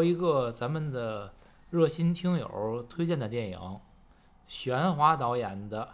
[0.00, 1.30] 有一个咱们的
[1.68, 3.58] 热心听友推荐的电影，
[4.46, 5.82] 玄华导演的《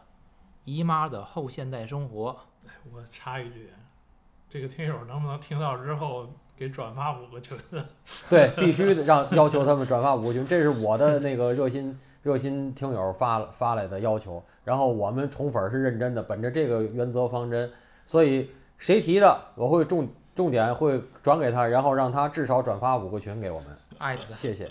[0.65, 2.31] 姨妈的后现代生活》。
[2.69, 3.69] 哎，我插一句，
[4.49, 7.59] 这个听友能不能听到之后给转发五个群？
[8.31, 14.41] 对，必须得让要求他们转发五个群，这是我的那个热心热心听友发发来的要求。
[14.63, 17.73] 然后我们宠粉是认真的，本着这个原则方针，
[18.05, 23.77] 所以谁提的，我会重重点会转给他，然后让他至少转发五个群给我们。
[23.99, 24.35] 艾特他。
[24.35, 24.71] 谢谢。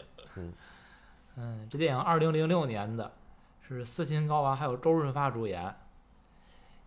[1.38, 3.12] 嗯，这电影二零零六年的，
[3.68, 5.76] 是斯琴高娃还有周润发主演。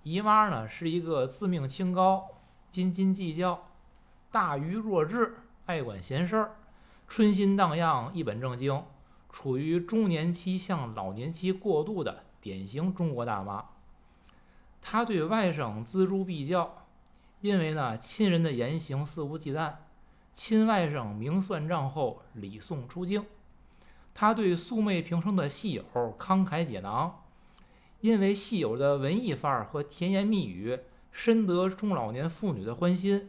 [0.04, 2.28] 姨妈呢是一个自命清高、
[2.70, 3.68] 斤斤计较、
[4.30, 6.56] 大愚弱智、爱管闲事儿、
[7.06, 8.82] 春心荡漾、一本正经，
[9.30, 13.64] 处于中年期向老年期过渡的典型中国大妈。
[14.80, 16.86] 她对外甥锱铢必较，
[17.42, 19.74] 因为呢亲人的言行肆无忌惮，
[20.38, 23.26] 亲外甥明算账后礼送出京。
[24.14, 25.84] 他对素昧平生的戏友
[26.16, 27.24] 慷慨解囊，
[28.02, 30.78] 因为戏友的文艺范儿和甜言蜜语
[31.10, 33.28] 深得中老年妇女的欢心。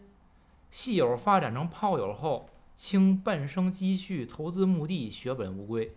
[0.70, 5.96] 戏友发展成炮友后，倾半生积蓄投资墓地，血本无归。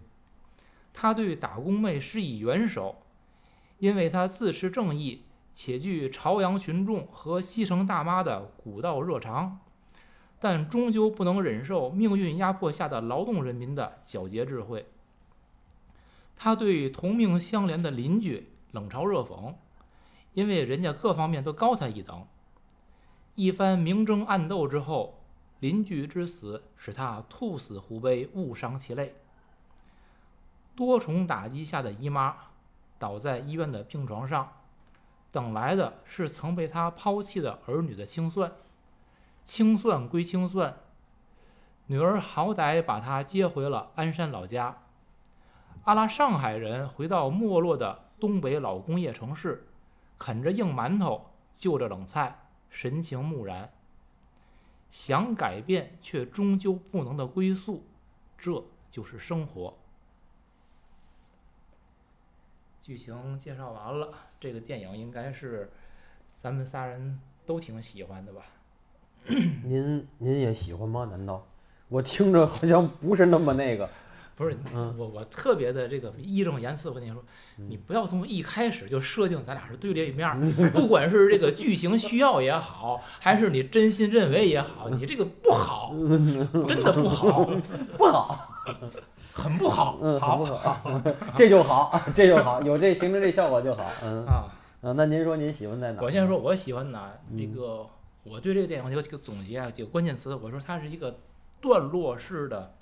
[0.95, 3.03] 他对打工妹施以援手，
[3.81, 9.61] 因为他自持正义，且具朝阳群众和西城大妈的古道热肠。
[10.43, 14.85] 但终究不能忍受命运压迫下的劳动人民的皎洁智慧。
[16.37, 19.55] 他对同命相连的邻居冷嘲热讽，
[20.35, 22.27] 因为人家各方面都高他一等。
[23.37, 25.23] 一番明争暗斗之后，
[25.61, 29.15] 邻居之死使他兔死狐悲，误伤其类。
[30.75, 32.35] 多重打击下的姨妈
[32.99, 34.53] 倒在医院的病床上，
[35.31, 38.51] 等来的是曾被他抛弃的儿女的清算。
[39.45, 40.77] 清算归清算，
[41.87, 44.83] 女儿好歹把他接回了鞍山老家。
[45.85, 49.67] 阿拉上海人回到没落的东北老工业城市，
[50.17, 53.73] 啃着硬馒头，就着冷菜，神情木然。
[54.91, 57.85] 想改变却终究不能的归宿，
[58.39, 59.77] 这就是生活。
[62.81, 65.73] 剧情介绍完了，这个电影应该是
[66.31, 68.43] 咱们仨人都挺喜欢的吧？
[69.65, 71.07] 您您也喜欢吗？
[71.11, 71.45] 难道
[71.89, 73.89] 我听着好像不是那么那个？
[74.35, 77.23] 不是，嗯我我特别的这个义正言辞，我跟你说，
[77.57, 80.41] 你不要从一开始就设定咱俩是对立面儿，
[80.73, 85.93] 不管是这个剧情需要也好，还是你真心认为也好，你这个不好，
[86.67, 87.45] 真的不好，
[87.99, 88.49] 不好，
[89.33, 91.01] 很不好，嗯，好不好，
[91.37, 93.85] 这就好，这就好，有这形成这效果就好。
[94.03, 94.45] 嗯啊。
[94.81, 96.05] 啊，那您说您喜欢在哪儿？
[96.05, 97.87] 我先说我喜欢哪这嗯个，
[98.25, 101.19] 我对这个电影有几个总结啊，几个关键词，我说它是一个
[101.61, 102.75] 段落式的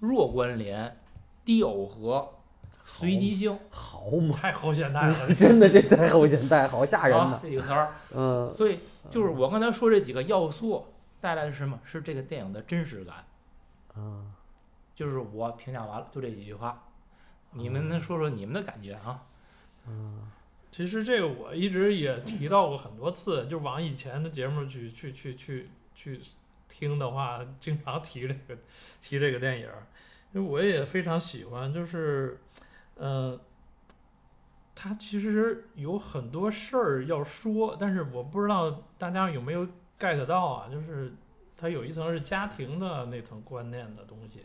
[0.00, 1.00] 弱关联、
[1.44, 2.30] 低耦合、
[2.84, 3.58] 随机性。
[3.70, 7.40] 好嘛，太后现代了， 真的这太后现代，好吓人啊，。
[7.42, 8.80] 这几个词儿，嗯所以
[9.10, 10.86] 就是我刚才说这几个要素
[11.20, 11.78] 带来的是什么？
[11.84, 13.16] 是这个电影的真实感。
[13.96, 14.32] 嗯，
[14.94, 16.84] 就是我评价完了，就这几句话，
[17.52, 19.22] 你们能说说你们的感觉啊？
[20.74, 26.20] 其实这个我一直也提到过很多次，就往以前的节目去去去去去
[26.68, 28.58] 听的话，经常提这个
[29.00, 29.68] 提这个电影，
[30.32, 32.40] 因为我也非常喜欢，就是，
[32.96, 33.40] 呃，
[34.74, 39.64] 他其实有很多事儿要说，但是我不知道大家有没有
[39.96, 41.12] get 到啊，就是
[41.56, 44.40] 他有一层是家庭的那层观念的东西。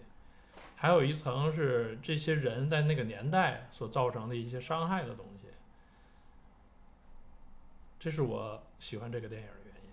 [0.76, 5.29] 还有一层是这些人在那个年代所造成的一些伤害的东西，
[8.00, 9.92] 这是我喜欢这个电影的原因。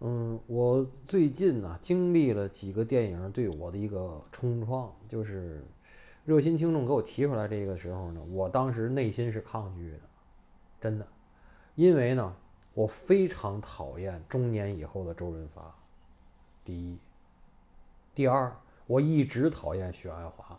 [0.00, 5.62] 嗯，我最近呢、经历了几个电影对我的一个冲撞，就是
[6.24, 10.00] 热心听众给我提出来这个时候呢，我当时内心是抗拒的，
[10.80, 11.06] 真的，
[11.74, 12.34] 因为呢，
[12.72, 15.74] 我非常讨厌中年以后的周润发，
[16.64, 16.98] 第一，
[18.14, 18.56] 第二，
[18.86, 20.58] 我一直讨厌许鞍华，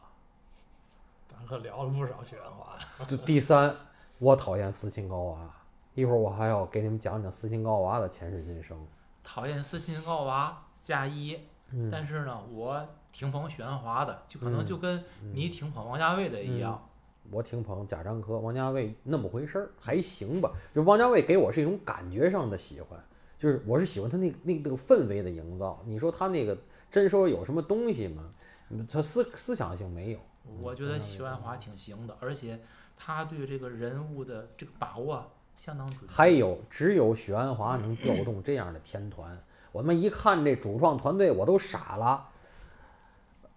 [1.28, 2.78] 咱可聊了不少许鞍华，
[3.08, 3.76] 这第三，
[4.20, 5.54] 我讨厌斯琴高娃。
[5.94, 8.78] 一会儿我还要给你们讲讲斯琴高娃的前世今生。
[9.24, 11.40] 讨厌斯琴高娃加一，
[11.72, 15.04] 嗯，但是呢，我挺捧许鞍华的，就可能嗯就跟
[15.34, 16.82] 你挺捧王家卫的一样。
[17.30, 20.52] 我挺捧贾樟柯、王家卫那么回事儿，还行吧。
[20.74, 22.98] 就王家卫给我是一种感觉上的喜欢，
[23.38, 25.84] 就是我是喜欢他那那那个氛围的营造。
[25.86, 26.58] 你说他那个
[26.90, 28.24] 真说有什么东西吗？
[28.70, 30.20] 嗯他思思想性没有。
[30.62, 32.60] 我觉得许鞍华挺行的，而且
[32.98, 36.00] 他对这个人物的这个把握相当准。
[36.08, 39.38] 还有，只有许鞍华能调动这样的天团，
[39.72, 42.28] 我们一看这主创团队，我都傻了。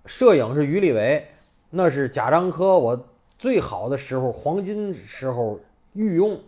[0.07, 1.27] 摄影是于立伟，
[1.71, 3.09] 那是贾樟柯，我
[3.39, 5.59] 最好的时候、黄金时候
[5.95, 6.41] 御用。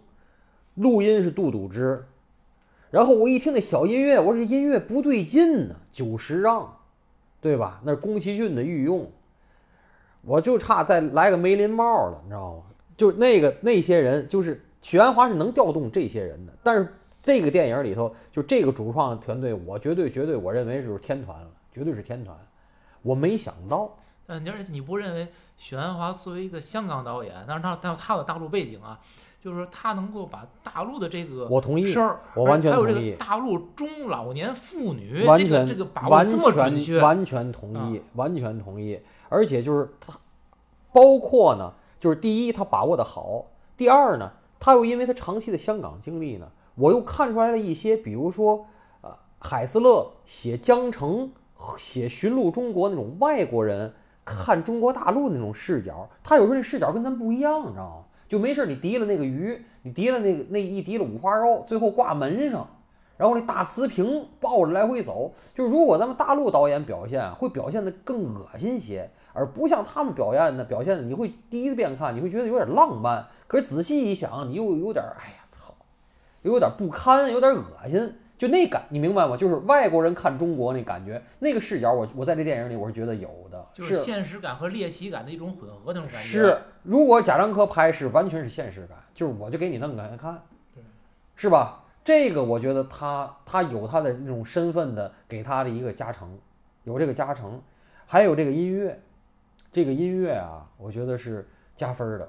[0.77, 2.03] 录音是杜笃之，
[2.91, 6.79] 然后我一听那小音乐，我说这音乐不对劲呢，九十让，
[7.43, 7.83] 对吧？
[7.85, 9.13] 那是宫崎骏的御用，
[10.23, 12.63] 我就差再来个梅林茂了，你知道吗？
[12.97, 22.37] 就那个那些人，就是许鞍华是能调动这些人的，但是这个电影里头，就这个主创团队，我绝对绝对，我认为就是天团了，绝对是天团。
[23.03, 23.97] 我没想到，
[24.27, 29.01] 嗯你而且你不认为许鞍华作为一个香港导演，但是他他有大陆背景啊，
[29.41, 39.01] 就是说他能够把大陆的这个我同意事，儿，我完全还有这同意个大陆中老年妇女完全这个这个把握完这么准全确，完全同意，完全同意。
[39.29, 40.13] 而且就是他，
[40.93, 41.73] 包括呢，
[42.03, 43.47] 就是第一他把握的好，
[43.77, 44.29] 第二呢，
[44.59, 48.67] 他又因为他长期的香港经历呢，我又看出来了一些，比如说
[49.03, 51.31] 呃，海斯勒写江城、
[51.79, 53.95] 写寻路中国那种外国人
[54.25, 58.05] 看中国大陆那种视角，他有时候那视角跟咱不一样，你知道吗？
[58.27, 62.69] 就没事你提了那个鱼，你提了那个那一提了五花肉，最后挂门上。
[63.17, 75.75] 然后那大瓷瓶抱着来回走，就是如果咱们大陆导演表现，会表现得更恶心些，而不像他们表演的表现的，你会第一遍看你会觉得有点浪漫，可是仔细一想，你又有点哎呀操，
[76.43, 79.37] 又有点不堪，有点恶心，就那感你明白吗？
[79.37, 86.19] 就是外国人看中国那感觉，那个视角我我在这电影里我是觉得有的，就是现实感和猎奇感的一种混合那种感觉。
[86.19, 90.43] 是，如果贾樟柯拍是完全是现实感，就是我就给你弄给他看
[90.75, 90.83] 对，
[91.37, 91.79] 是吧？
[92.05, 96.37] 这个我觉得他他有他的那种身份的给他的一个加成，
[96.83, 97.63] 有这个加成，
[98.07, 99.01] 还有这个音乐，
[99.73, 102.29] 这个音乐啊，我觉得是加分的。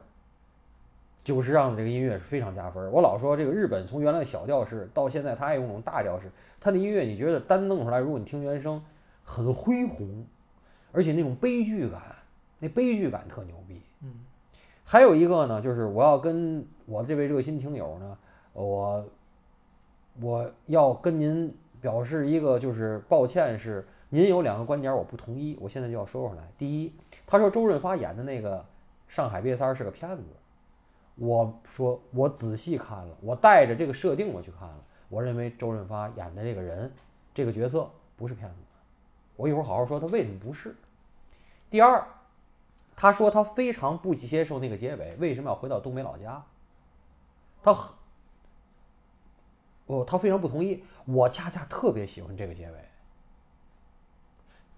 [1.24, 2.92] 久石让这个音乐是非常加分。
[2.92, 6.30] 我老说这个日本从原来的小调式到现在，他爱用那种大调式，
[6.60, 8.84] 他的音乐你觉得单弄出来，如果你听原声，
[9.24, 10.26] 很恢宏，
[10.92, 12.02] 而且那种悲剧感，
[12.60, 13.82] 那悲剧感特牛逼。
[14.02, 14.14] 嗯，
[14.84, 18.18] 还有一个呢，就是我要跟我这位热心听友呢，
[18.52, 19.06] 我
[20.20, 26.44] 我要跟您表示一个就是抱歉，是您有两个观点我不同意，我现在就要说出来。
[26.56, 26.94] 第一，
[27.26, 28.60] 他说周润发演的那个
[29.08, 30.24] 《上海瘪三》是个骗子，
[31.16, 34.78] 我说我仔细看了，我带着这个设定我去看了，
[35.10, 36.94] 我认为周润发演的这个人
[37.34, 38.58] 这个角色不是骗子，
[39.36, 40.76] 我一会儿好好说他为什么不是。
[41.72, 42.08] 第二，
[42.96, 46.40] 他说他非常不接受那个结尾，为什么要回到东北老家？
[47.64, 47.96] 他很，
[49.88, 50.84] 哦，他非常不同意。
[51.06, 52.78] 我恰恰特别喜欢这个结尾。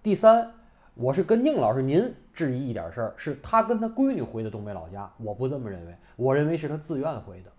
[0.06, 0.52] 第三，
[0.94, 7.50] 我是跟宁老师您质疑一点事儿，是他跟他闺女回的东北老家，我不这么认为，我认为是他自愿回的。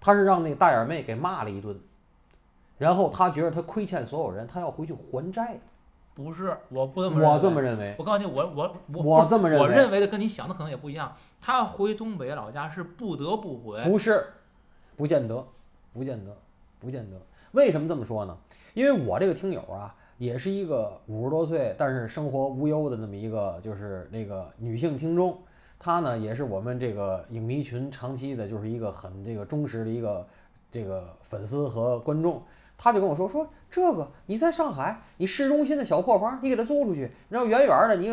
[0.00, 1.76] 他是让那个大眼妹给骂了一顿，
[2.78, 5.58] 然后他觉得他亏欠所有人，他要回去还债。
[6.14, 7.34] 不是，我不这么认为。
[7.34, 11.16] 我这么认为，我告诉你，我我我我这么认为我认为的跟你想的可能也不一样。
[11.40, 14.24] 他回东北老家是不得不回，不是，
[14.94, 15.44] 不见得，
[15.92, 16.30] 不见得，
[16.78, 17.20] 不见得。
[17.50, 18.38] 为什么这么说呢？
[18.74, 25.36] 因为我这个听友啊，也是一个五十多岁但是生活无忧的那么一个，就是那个女性听众。
[25.78, 30.26] 她呢，也是我们这个影迷群长期的，就是一个很这个忠实的一个
[30.72, 32.42] 这个粉丝和观众。
[32.76, 38.10] 她就跟我说说这个你在上海，你市中心的小破房，你给他租出去，然后远远的你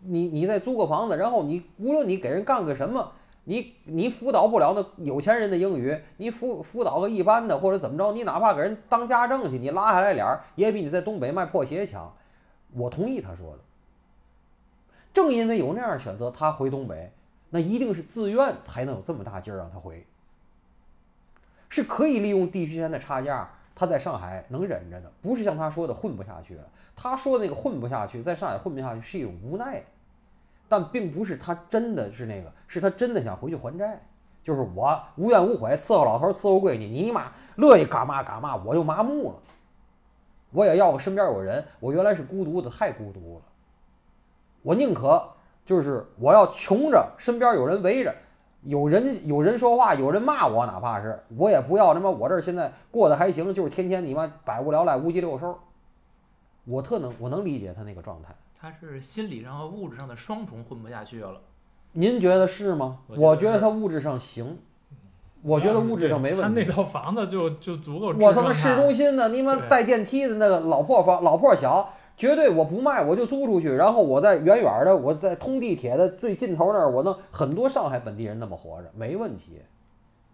[0.00, 3.12] 你你再租个房子，然后你无论你给人干个什么，
[3.48, 12.12] 你你辅导不了那有钱人的英语，你辅辅导个一般的或者怎么着，你哪怕给人当家政去，你拉下来脸儿也比你在东北卖破鞋强。
[12.74, 13.58] 我同意他说的。
[15.14, 17.12] 正因为有那样选择，他回东北，
[17.50, 20.04] 那一定是自愿才能有这么大劲儿让他回，
[21.68, 23.48] 是可以利用地区间的差价。
[23.78, 26.62] 他在上海能忍着的，不是像他说的混不下去了。
[26.96, 29.84] 他说的那个混不下去，在上海混不下去是一种无奈，
[30.68, 34.00] 但并不是他真的是那个，是他真的想回去还债。
[34.42, 39.36] 就是我无怨无悔伺候老头伺候闺女，你妈乐意干嘛干嘛，我就麻木了。
[40.52, 43.42] 我也要个身边有人，我原来是孤独的，太孤独了。
[44.62, 45.20] 我宁可
[45.64, 48.14] 就是我要穷着，身边有人围着。
[48.62, 55.58] 有人有人说话，有人骂我，哪怕是我也不要他妈我这现在过得还行，就是天天你妈百无聊赖、无鸡六兽。
[56.64, 58.34] 我特能我能理解他那个状态。
[58.58, 61.40] 他是心理上和物质上的双重混不下去了。
[61.92, 62.98] 您觉得是吗？
[63.06, 64.58] 我我觉觉得他物质上行，
[65.42, 66.70] 我觉得物质上没问题他那题。
[66.70, 79.60] 套房子就就足够我操，撑那市中心的，你妈带电梯的那个老破房、老破小，绝对我不卖，我就租出去，然后我在远远的，我在通地铁的最尽头那儿，我能很多上海本地人那么活着，没问题，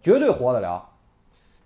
[0.01, 0.89] 绝对活得了。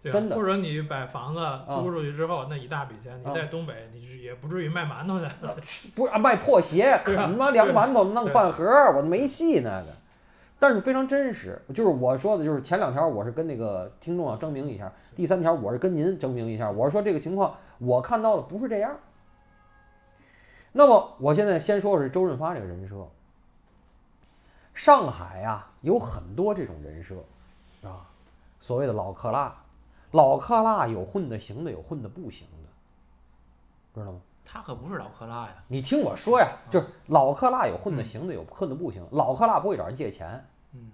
[0.02, 5.58] 对真的或者你把房子租出去之后，那一大笔钱，啊你在东北，你是也不至于卖馒头去了。
[5.96, 8.64] 不是啊卖破鞋，啃他妈凉馒头弄饭盒
[8.96, 9.88] 我都没戏那个。
[10.60, 18.96] 但是非常真实，就是我说的，就是前两条我是跟那个听众要证明一下，第三条我是跟您证明一下，我是说这个情况我看到的不是这样。
[20.72, 22.96] 那么我现在先说的是周润发这个人设。
[24.74, 27.16] 上海啊有很多这种人设
[27.84, 28.06] 啊，
[28.60, 29.56] 所谓的老克拉，
[30.12, 34.20] 老克拉有混的行的，有混的不行的，知道吗？
[34.46, 39.06] 他可不是老克拉呀，你听我说呀，就是老克拉有混的行的，有混的不行。
[39.12, 40.90] 老克拉不会找人借钱，嗯，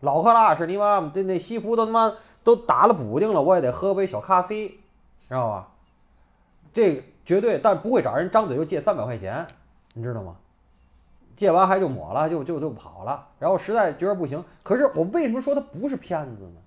[0.00, 2.12] 老克拉是你妈这那西服都他妈
[2.44, 4.68] 都打了补丁了，我也得喝杯小咖啡，
[5.28, 5.68] 知道吧？
[6.72, 9.44] 这个绝对，但不会找人张嘴就借三百块钱，
[9.94, 10.36] 你知道吗？
[11.34, 13.26] 借完还就抹了，就就就跑了。
[13.40, 16.60] 然后实在觉得不行，可是我为什么说他不是骗子呢？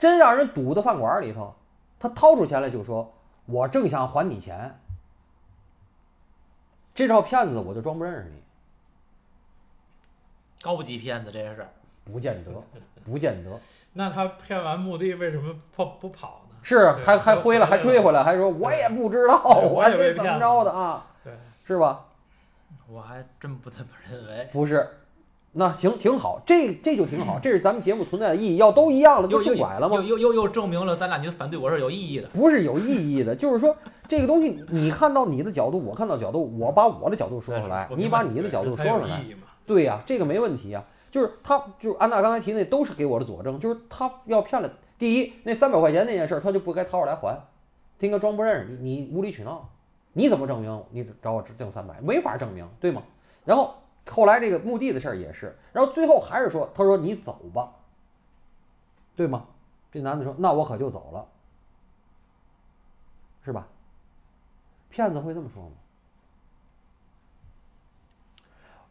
[0.00, 1.54] 真让人堵到饭馆里头，
[2.00, 3.12] 他掏出钱来就说
[3.46, 4.80] ：“我正想还你钱。”
[6.94, 8.42] 这招骗子我就装不认识你，
[10.60, 11.64] 高级骗子这是。
[12.06, 12.50] 不见得，
[13.04, 13.50] 不见得。
[13.92, 16.56] 那他骗完墓地为什么不不跑呢？
[16.62, 21.06] 是还还回了，还追回来，还说我也不知道，我我也被这怎么着的啊？
[21.22, 21.32] 对，
[21.66, 22.06] 是吧？
[22.88, 24.48] 我还真不这么认为。
[24.50, 24.88] 不是，
[25.52, 28.56] 那行挺好，这这就挺好，这是咱们节目存在的意义。
[28.56, 30.02] 要都一样了，就又又顺拐了吗又？
[30.02, 32.28] 又又又证明了咱俩您反对我是有意义的。
[32.28, 33.76] 不是有意义的，就是说
[34.06, 39.24] 这个东西，你看到你的角度，我看到角度，我把我的角度说出来，你把你的角度说出来？
[39.66, 44.70] 对呀、这个没问题呀、就是他，就是安娜刚才提那都是给我的佐证，就是他要骗了。
[44.98, 47.34] 第一，那三百块钱那件事儿，他就不该掏出来还，
[47.98, 49.68] 他应该装不认识你，你无理取闹，
[50.12, 51.94] 你怎么证明你找我挣三百？
[52.02, 53.02] 没法证明，对吗？
[53.44, 53.74] 然后
[54.10, 57.72] 后来这个墓地的事儿也是，然后最后还是说，他说你走吧，
[59.16, 59.46] 对吗？
[59.92, 61.26] 这男的说，那我可就走了，
[63.44, 63.66] 是吧？
[64.88, 65.70] 骗子会这么说吗？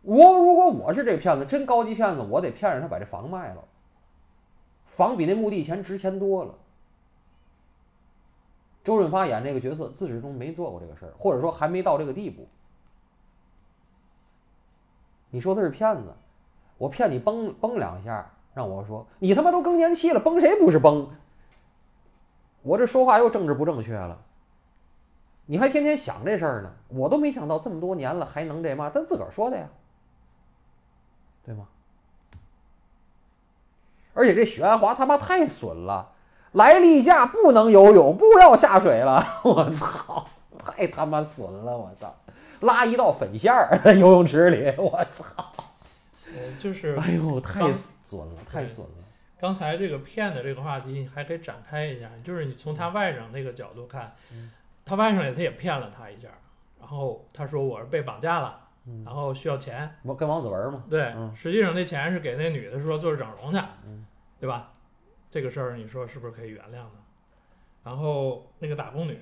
[0.01, 3.63] 我如果我是这骗子，真高级骗子，我得骗着他把这房卖了，
[4.85, 6.55] 房比那墓地钱值钱多了。
[8.81, 12.47] 周润发演这个角色自始至终没做过这个事儿，或者说还没到这个地步。
[15.29, 16.13] 你说他是骗子，
[16.77, 21.09] 我骗你崩崩两下，让我说你他妈都更年期了，崩谁不是崩？
[22.61, 24.17] 我这说话又政治不正确了。
[25.45, 28.91] 你还天天想这事儿呢，我都没想到这么多年了还能这嘛？
[28.93, 29.67] 他自个儿说的呀，
[31.43, 31.67] 对吗？
[34.13, 36.11] 而且这许鞍华他妈太损了，
[36.51, 40.25] 来例假不能游泳，不要下水了， 我操，
[40.57, 42.13] 太他妈损了，我操，
[42.61, 45.25] 拉一道粉线儿在游泳池里，我操，
[46.27, 48.93] 呃，就是哎呦，太损了，太损了，
[49.39, 54.51] 刚才这个骗的这个话题还可以展开一下，就是你从他外甥那个角度看，嗯
[54.85, 56.27] 他外甥也他也骗了他一下，
[56.79, 64.05] 然后他说我是被绑架了，嗯然后需要钱，我跟王子文嘛，对，嗯实际上那钱是给那女的说做整容去，嗯
[64.39, 64.71] 对吧？
[65.31, 66.91] 这个事儿你说是不是可以原谅呢？
[67.83, 69.19] 然后那个打工女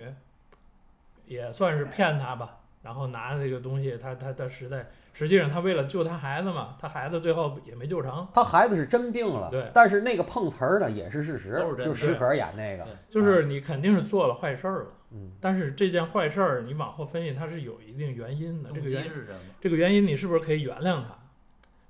[1.26, 2.57] 也算是骗他吧，
[2.88, 14.88] 然后拿这个东西，他他他实在，实际上他为了救他孩子嘛，他孩子最后也没救成，他孩子是真病了，对但是那个碰瓷儿呢也是事实，都是真的就是石可演那个，对就是你肯定是做了坏事儿了。
[15.12, 18.70] 嗯，但是这件坏事儿，你往后分析，它是有一定原因的。
[18.74, 19.40] 这个原因是什么？
[19.60, 21.10] 这个原因，你是不是可以原谅他？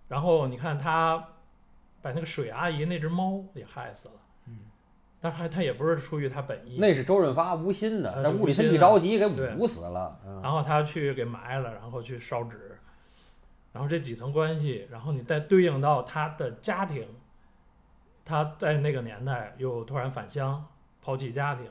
[0.08, 1.24] 然后你看他
[2.02, 4.27] 把那个水阿姨那只猫也害死了，嗯，
[5.28, 12.80] 但是还他也不是出于他本意，那是周润发无心的，呃在屋里他一着急给捂死了，嗯然后他去给埋了，然后去烧纸，
[13.74, 17.06] 然后这几层关系，然后你再对应到他的家庭，
[18.24, 20.66] 他在那个年代又突然返乡，
[21.02, 21.66] 抛弃家庭，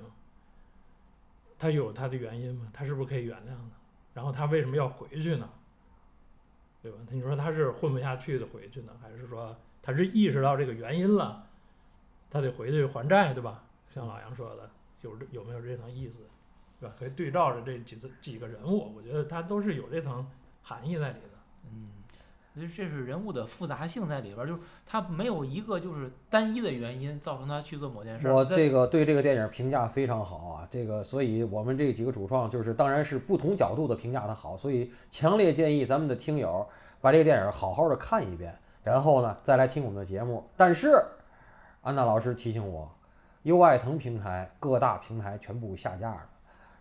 [1.58, 2.66] 他有他的原因吗？
[2.74, 3.70] 他是不是可以原谅呢？
[4.12, 5.48] 然后他为什么要回去呢？
[6.82, 6.98] 对吧？
[7.10, 11.45] 你说他是混不下去的回去呢，还是说他是意识到这个原因了，
[12.36, 13.62] 他得回去还债，对吧？
[13.92, 14.68] 像老杨说的，
[15.00, 16.14] 有这有没有这层意思？
[16.78, 16.94] 对吧？
[16.98, 20.26] 可以对照着这几次几个人物，我觉得他都是有这层
[20.62, 21.38] 含义在里的。
[21.64, 21.88] 嗯，
[22.54, 28.34] 所以这是人物的复杂性在里边儿，就是他没有一个就是单一的原因造成他去做某件事儿。
[28.34, 36.68] 我这个对这个电影评价非常好啊，这个所以我们这几个主创就是当然是不同角度的评价它好，所以强烈建议咱们的听友
[37.00, 40.46] 把这个电影好好的看一遍，然后呢再来听我们的节目。
[40.58, 41.02] 但是
[41.86, 42.90] 安娜老师提醒我，
[43.44, 46.20] 优爱腾平台各大平台全部下架了。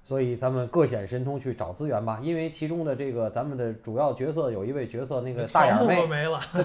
[0.03, 6.07] 所以咱们各显神通去找资源吧，因为其中的这个咱们的主要角色有一位角色，那个大眼妹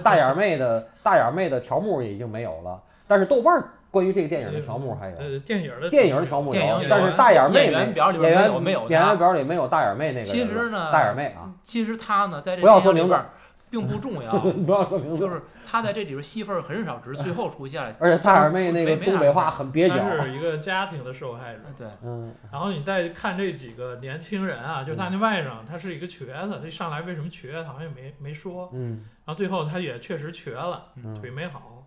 [0.03, 10.27] 大眼妹的大眼妹的条目也已经没有了，但是豆瓣儿关于这个电影的条目还有呃，电影的电影的条目有，但是大眼妹演员表里边演员没有演员表里没有大眼妹那个人。
[10.27, 13.27] 其实呢大眼妹啊，其实他呢，在这不要说名字电影里边儿
[13.71, 14.33] 并不重要，
[14.67, 15.19] 不要说名字。
[15.19, 17.95] 就是他在这里边戏份儿很少，只是最后出现了。
[18.01, 19.97] 而且大眼妹那个没东北话很蹩脚。
[19.97, 21.61] 他是一个家庭的受害者。
[21.79, 28.69] 对，嗯然后你再看这几个年轻人啊，就是他那外甥，他是一个瘸子，这上来为什么瘸，好像也没没说。
[28.73, 31.87] 嗯然后最后他也确实瘸了，嗯腿没好。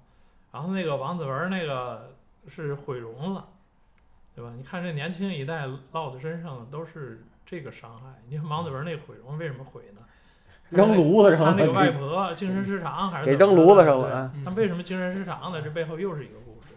[0.51, 2.15] 然后那个王子文那个
[2.47, 3.45] 是毁容了，
[4.33, 4.51] 对吧？
[4.55, 8.07] 你看这年轻一代落在身上的都是这个伤害。
[8.29, 10.01] 你看王子文那毁容为什么毁呢？
[10.73, 14.31] 扔炉子他上那个外了，婆精神失常还是给扔炉子上对了。
[14.35, 15.61] 嗯他为什么精神失常呢？
[15.61, 16.75] 这背后又是一个故事，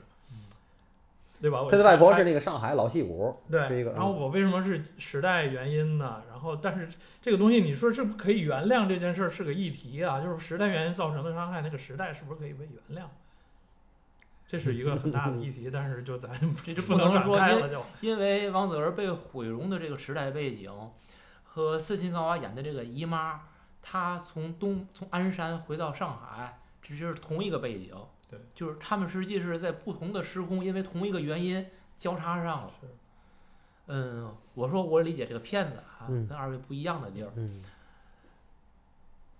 [1.41, 1.62] 对吧？
[1.62, 6.23] 我他的外婆是那个上海老戏骨，是一对，然后我为什么是时代原因呢？
[6.31, 6.88] 然后，但是
[7.21, 10.21] 这个东西，你说是不是可以原谅这件事儿是个议题啊？
[10.21, 13.07] 就是时代原因造成的伤害，那个时代是不是可以被原谅？
[14.49, 16.31] 这是一个很大的议题，但是就咱
[16.65, 17.83] 这就不能说因开了就。
[18.00, 20.71] 因为王子文被毁容的这个时代背景，
[21.43, 23.41] 和斯琴高娃演的这个姨妈，
[23.88, 27.95] 她从东从鞍山回到上海，这就是同一个背景。
[28.28, 31.64] 对，就是他们实际是在不同的时空，因为同一个原因
[31.97, 32.71] 交叉上了。
[32.81, 32.88] 是
[33.87, 37.31] 嗯，我说我理解这个片子啊，嗯跟二位不一样的地儿。
[37.37, 37.62] 嗯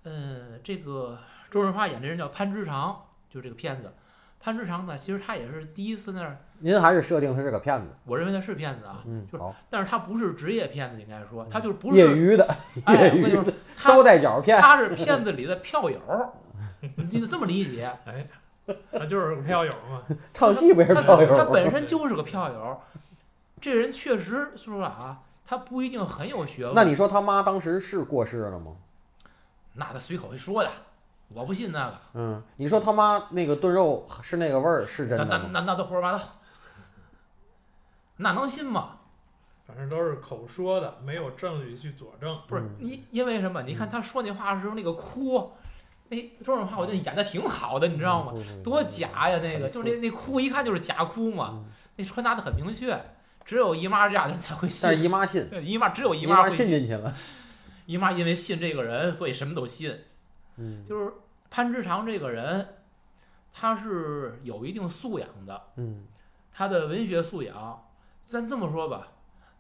[0.05, 1.19] 嗯，这个
[1.51, 3.93] 周润发演这人叫潘之常，就这个骗子。
[4.39, 13.45] 潘之常呢，其实他也是第一次那儿，您还是设定他是个骗子，我认为他是骗子啊，嗯，就是好，但是他不是职业骗子，应该说他就是不是业余的， 哎，业余我跟你说，
[13.77, 16.01] 捎带脚骗，他是骗子里的票友，
[17.11, 17.91] 你得这么理解。
[18.05, 18.27] 哎，
[18.93, 20.03] 他就是个票友嘛。
[20.35, 21.37] 唱戏不也是他票友？
[21.37, 22.81] 他本身就是个票友，
[23.61, 26.75] 这人确实说实话啊，他不一定很有学问。
[26.75, 28.73] 那你说他妈当时是过世了吗？
[29.75, 30.71] 那他随口一说的，
[31.35, 35.51] 我不信那个，嗯，你说他妈那个炖肉是那个味儿是真的吗？
[35.53, 36.21] 那那那都胡说八道，
[38.17, 38.99] 那能信吗？
[39.67, 42.39] 反正都是口说的，没有证据去佐证。
[42.47, 43.63] 不是嗯你，因为什么？
[43.63, 45.53] 你看他说那话的时候那个哭，
[46.09, 48.33] 那周润发我觉得演的挺好的，你知道吗？
[48.37, 48.63] 嗯？
[48.63, 51.65] 多假呀，那个就是那那哭一看就是假哭嘛，嗯
[51.97, 52.97] 那传达的很明确，
[53.45, 54.97] 只有姨妈这样的人才会信但。
[54.97, 57.15] 是姨妈信， 姨妈只有姨姨妈会信进去了。
[57.87, 59.99] 姨妈因为信这个人，所以什么都信。
[60.59, 61.13] 嗯就是
[61.51, 62.67] 潘之常这个人，
[63.53, 66.07] 他是有一定素养的，嗯
[66.53, 67.86] 他的文学素养，
[68.27, 69.09] 咱这么说吧，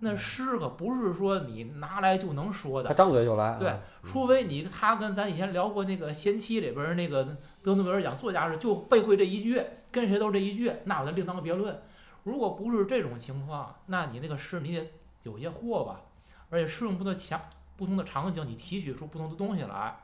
[0.00, 3.56] 那嗯诗可不是说你拿来就能说的，他张嘴就来。
[3.58, 7.24] 对啊，除非你他跟咱以前聊过那个《贤妻》里边儿那个
[7.62, 11.80] 德诺贝尔奖作家是就背会这一句，跟谁都这一句，那我再另当别论。
[12.24, 14.90] 如果不是这种情况，那你那个诗你得
[15.22, 16.02] 有些货吧，
[16.50, 17.40] 而且适用不同的场
[17.76, 19.96] 不同的场景，你提取出不同的东西来。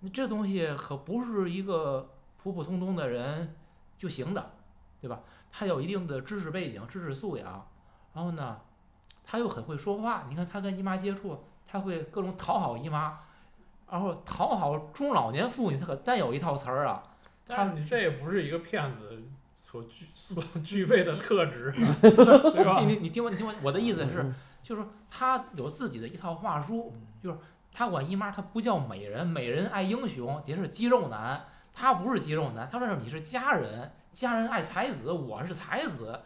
[0.00, 3.56] 你这东西可不是一个普普通通的人
[3.96, 4.50] 就行的，
[5.00, 5.20] 对吧？
[5.56, 7.64] 他有一定的知识背景、知识素养，
[8.12, 8.58] 然后呢，
[9.22, 10.24] 他又很会说话。
[10.28, 13.20] 你看他跟姨妈接触，他会各种讨好姨妈，
[13.88, 17.04] 然后讨好中老年妇女，他可单有一套词儿啊。
[17.46, 19.22] 但是你这也不是一个骗子
[19.54, 22.86] 所具所具备的特质， 对吧你？
[22.86, 27.38] 你你听我你听我我的意思是，嗯就是说他有自己的一套话术，就是
[27.70, 31.44] 他管姨妈，他不叫美人，美人爱英雄，也是肌肉男。
[31.74, 36.20] 他不是肌肉男，他说你是家人，家人爱才子，我是才子。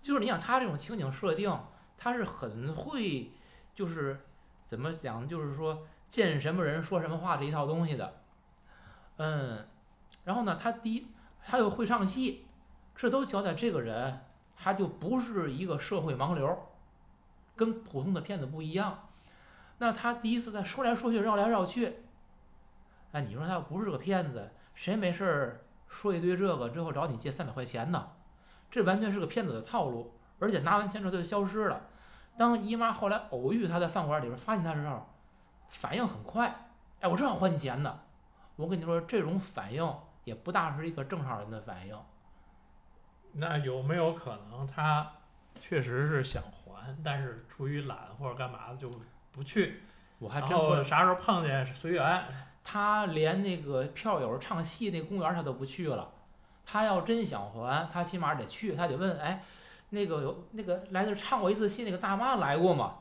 [0.00, 1.56] 就是你想他这种情景设定，
[1.96, 3.30] 他是很会，
[3.74, 4.20] 就是
[4.66, 8.20] 怎么讲，就是说见什么人说什么话这一套东西的。
[9.16, 9.66] 嗯，
[10.24, 11.06] 然后呢，他第一
[11.42, 12.46] 他又会唱戏，
[12.96, 14.20] 这都交代这个人
[14.56, 16.68] 他就不是一个社会盲流，
[17.56, 19.08] 跟普通的骗子不一样。
[19.78, 22.00] 那他第一次在说来说去绕来绕去，
[23.12, 28.10] 哎，你说他不是个骗子，谁没事儿说一堆这个之后找你借三百块钱呢？
[28.70, 31.82] 这完全是个骗子的套路，而且拿完钱之后他就消失了。
[32.36, 35.06] 当姨妈后来偶遇他在饭馆里边发现他时候，
[35.68, 36.68] 反应很快，
[37.00, 38.00] 哎，我正要还你钱呢。
[38.56, 39.88] 我跟你说，这种反应
[40.24, 41.96] 也不大是一个正常人的反应。
[43.32, 45.08] 那有没有可能他
[45.60, 48.90] 确实是想还，但是出于懒或者干嘛的就
[49.30, 49.82] 不去？
[50.18, 52.24] 我还然真啥时候碰见随缘。
[52.64, 56.10] 他连那个票友唱戏那公园他都不去了。
[56.66, 59.44] 他要真想还，他起码得去，他得问，哎，
[59.90, 62.94] 那个有那个来这唱过一次戏那个大妈来过吗？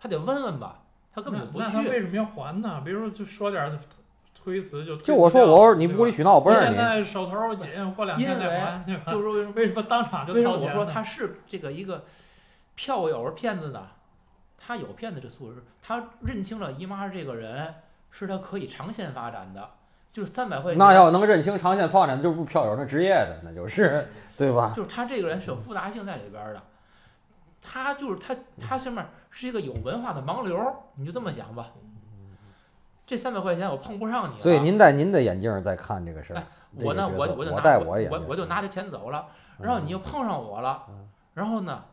[0.00, 0.80] 他得问问吧，
[1.14, 2.00] 他根本就不那那他为。
[2.00, 2.80] 什么要还呢？
[2.82, 3.78] 比如说就说点
[4.34, 6.64] 推辞就推就我说我你无理取闹，我不是你。
[6.64, 9.12] 现在手头紧，过两天再还，对吧？
[9.12, 10.70] 就是说为什么为什么当场就为什么我？
[10.70, 12.06] 说他是这个一个
[12.74, 13.86] 票友骗子呢？
[14.56, 17.74] 他有骗子这素质，他认清了姨妈这个人
[18.10, 19.70] 是他可以长线发展的。
[20.12, 20.78] 就是三百块钱。
[20.78, 24.72] 那要能认清长线发展，就不是票友，那职业的，那就是对吧？
[24.74, 26.60] 就是他这个人是有复杂性在里边的，
[27.62, 30.58] 他就是他他下面是一个有文化的盲流，
[30.96, 31.68] 你就这么想吧。
[33.06, 36.46] 这三百块钱我碰不上你了，所以您戴您的眼镜儿在看这个事儿哎。
[36.74, 39.28] 我呢，我我我就拿我我我就拿着钱走了，
[39.60, 41.84] 然后你又碰上我了嗯，然后呢，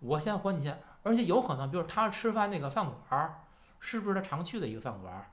[0.00, 3.34] 我先还你钱，而且有可能，比如他吃饭那个饭馆儿，
[3.80, 5.26] 是不是他常去的一个饭馆儿？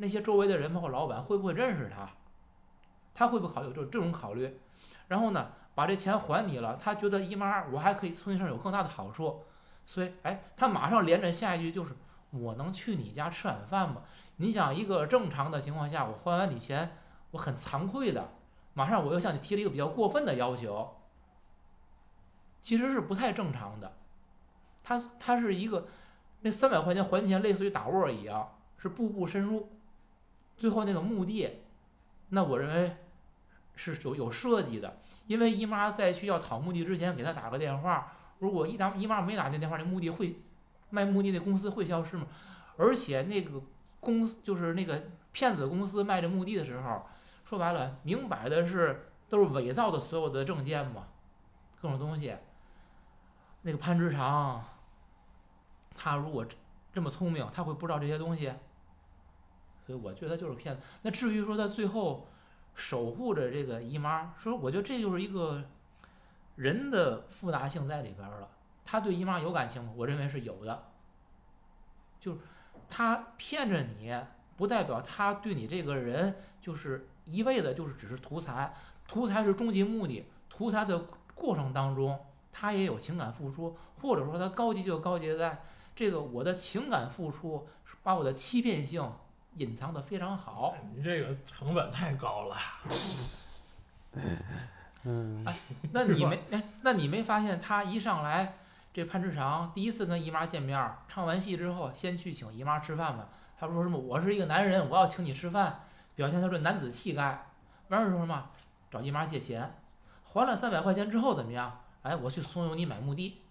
[0.00, 2.08] 那些周围的人包括老板会不会认识他？
[3.12, 4.58] 他会不会考虑这这种考虑？
[5.08, 9.44] 然后呢，把这钱还你了，他觉得姨妈我还可以从你身上有更大的好处，
[9.84, 11.94] 所以哎，他马上连着下一句就是
[12.30, 14.02] 我能去你家吃晚饭吗？
[14.36, 16.96] 你想一个正常的情况下，我还完你钱，
[17.32, 18.32] 我很惭愧的，
[18.72, 20.96] 马上我又向你提了一个比较过分的要求，
[22.62, 23.92] 其实是不太正常的。
[24.82, 25.86] 他他是一个
[26.40, 29.68] 那三百块钱还钱，类似于打窝儿一样，是步步深入，
[30.60, 31.62] 最后那个墓地，
[32.28, 32.96] 那我认为
[33.74, 34.98] 是有有设计的。
[35.26, 40.42] 因为姨妈在去要讨墓地之前给他打个电话，如果一打姨妈没打那电话，那墓地会
[40.90, 42.26] 卖墓地那公司会消失吗？
[42.76, 43.62] 而且那个
[44.00, 47.06] 公司就是那个骗子公司卖这墓地的时候，
[47.44, 51.08] 说白了，明摆的是都是伪造的所有的证件嘛，
[51.80, 52.36] 各种东西。
[53.62, 54.64] 那个潘之常，
[55.96, 56.44] 他如果
[56.92, 58.52] 这么聪明，他会不知道这些东西。
[59.90, 60.80] 所以我觉得他就是骗子。
[61.02, 62.28] 那至于说他最后
[62.76, 65.64] 守护着这个姨妈，说我觉得这就是一个
[66.54, 68.48] 人的复杂性在里边了。
[68.84, 69.92] 他对姨妈有感情吗？
[69.96, 70.90] 我认为是有的。
[72.20, 72.38] 就是
[72.88, 74.16] 他骗着你，
[74.56, 78.72] 不代表他对你这个人就是一味的就是只是图财，
[79.08, 85.62] 图财是终极目的，图财的过程当中，他也有情感付出，或者说他高级就高级在
[85.96, 87.66] 这个我的情感付出，
[88.02, 89.12] 把我的欺骗性
[89.56, 90.74] 隐藏的非常好。
[90.94, 92.56] 你这个成本太高了。
[95.04, 95.44] 嗯，
[95.92, 98.54] 那你没哎，那你没发现他一上来，
[98.92, 103.28] 这潘志长第一次跟姨妈见面儿，唱完戏之后，先去请姨妈吃饭嘛。
[103.58, 103.98] 他说什么？
[103.98, 105.84] 我是一个男人，我要请你吃饭，
[106.14, 107.46] 表现他这男子气概。
[107.88, 108.50] 完事儿说什么？
[108.90, 109.74] 找姨妈借钱，
[110.24, 111.80] 还了三百块钱之后怎么样？
[112.02, 113.42] 哎，我去怂恿你买墓地。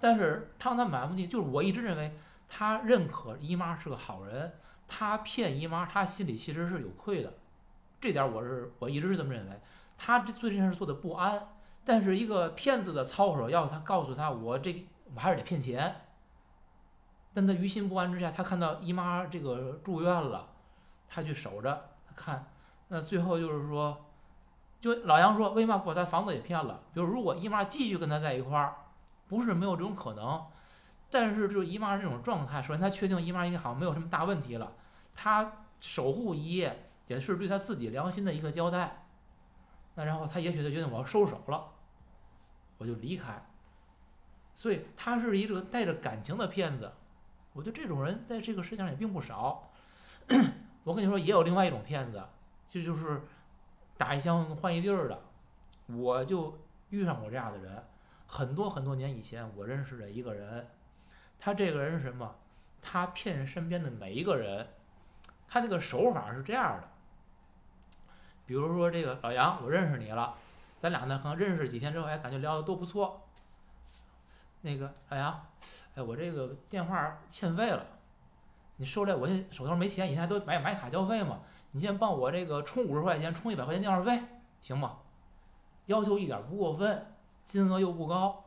[0.00, 2.16] 但是他让他买墓地，就是我一直认为
[2.48, 4.52] 他认可姨妈是个好人，
[4.94, 7.32] 他骗姨妈，他心里其实是有愧的。
[7.98, 9.58] 这点我是我一直是这么认为。
[9.96, 11.48] 他这做这件事做的不安，
[11.82, 15.96] 但是一个骗子的操守要他告诉他，我这我还是得骗钱。
[17.32, 20.50] 但他于心不安之下，他看到姨妈这个住院了，
[21.08, 22.52] 他去守着，他看，
[22.88, 24.04] 那最后就是说，
[24.78, 26.82] 就老杨说，为嘛不把他房子也骗了？
[26.92, 28.76] 比如如果姨妈继续跟他在一块儿，
[29.28, 30.44] 不是没有这种可能，
[31.08, 34.72] 但是就姨妈这种状态，首先他确定姨妈应该好像没有什么大问题了，
[35.14, 39.06] 他守护一夜也是对他自己良心的一个交代。
[39.94, 41.72] 那然后他也许他决定我要收手了，
[42.78, 43.44] 我就离开。
[44.54, 46.92] 所以他是一个带着感情的骗子，
[47.52, 49.70] 我觉得这种人在这个世界上也并不少。
[50.84, 52.22] 我跟你说，也有另外一种骗子，
[52.68, 53.20] 这就是
[53.96, 55.22] 打一枪换一地儿的。
[55.86, 56.58] 我就
[56.90, 57.84] 遇上过这样的人，
[58.26, 60.68] 很多很多年以前我认识的一个人，
[61.38, 62.36] 他这个人是什么？
[62.80, 64.68] 他骗身边的每一个人，
[65.52, 66.88] 他那个手法是这样的。
[68.46, 70.34] 比如说这个老杨，我认识你了，
[70.80, 73.28] 咱俩呢可能认识几天之后，哎，感觉聊的都不错。
[74.62, 75.46] 那个老杨，
[75.94, 77.84] 哎，我这个电话欠费了，
[78.76, 81.40] 你收来，我现在手头没钱，以前都买买卡交费嘛，
[81.72, 84.22] 你先帮我这个充五十块钱，充一百块钱电话费，
[84.62, 85.00] 行吗？
[85.84, 88.42] 要求一点不过分，金额又不高，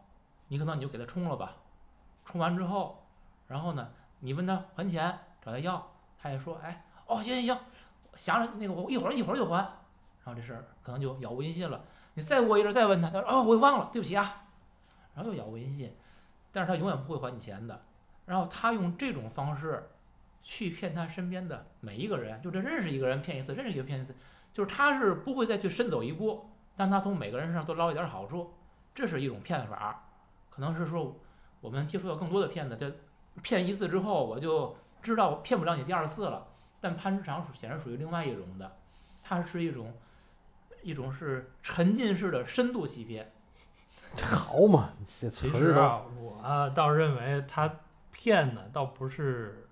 [0.47, 1.55] 你可能你就给他充了吧。
[2.25, 3.05] 充完之后，
[3.47, 3.91] 然后呢，
[4.21, 7.57] 你问他还钱，找他要，他也说，哎，哦，行行行，
[8.15, 9.55] 想着那个我一会儿一会儿就还。
[10.23, 11.83] 然后这事儿可能就杳无音信了。
[12.15, 14.47] 你再过一阵再问他，他说：“哦，我忘了，对不起啊。”
[15.13, 15.95] 然后又杳无音信，
[16.51, 17.85] 但是他永远不会还你钱的。
[18.25, 19.91] 然后他用这种方式
[20.41, 24.15] 去骗他身边的每一个人，就这认识一个人骗一次，认识一个骗一次，
[24.51, 28.53] 就是他是不会再去深走一步，但他从每个人身上都捞一点好处，
[28.95, 30.09] 这是一种骗法。
[30.49, 31.15] 可能是说
[31.61, 32.89] 我们接触到更多的骗子，就
[33.43, 36.47] 骗一次之后，我就知道骗不了你第二次了。
[36.85, 38.77] 但潘之常显然属于另外一种的，
[39.23, 39.91] 它是一种。
[40.83, 43.31] 一种是沉浸式的深度欺骗，
[44.21, 47.79] 好嘛，这其实啊，我倒认为他
[48.11, 49.67] 骗的倒不是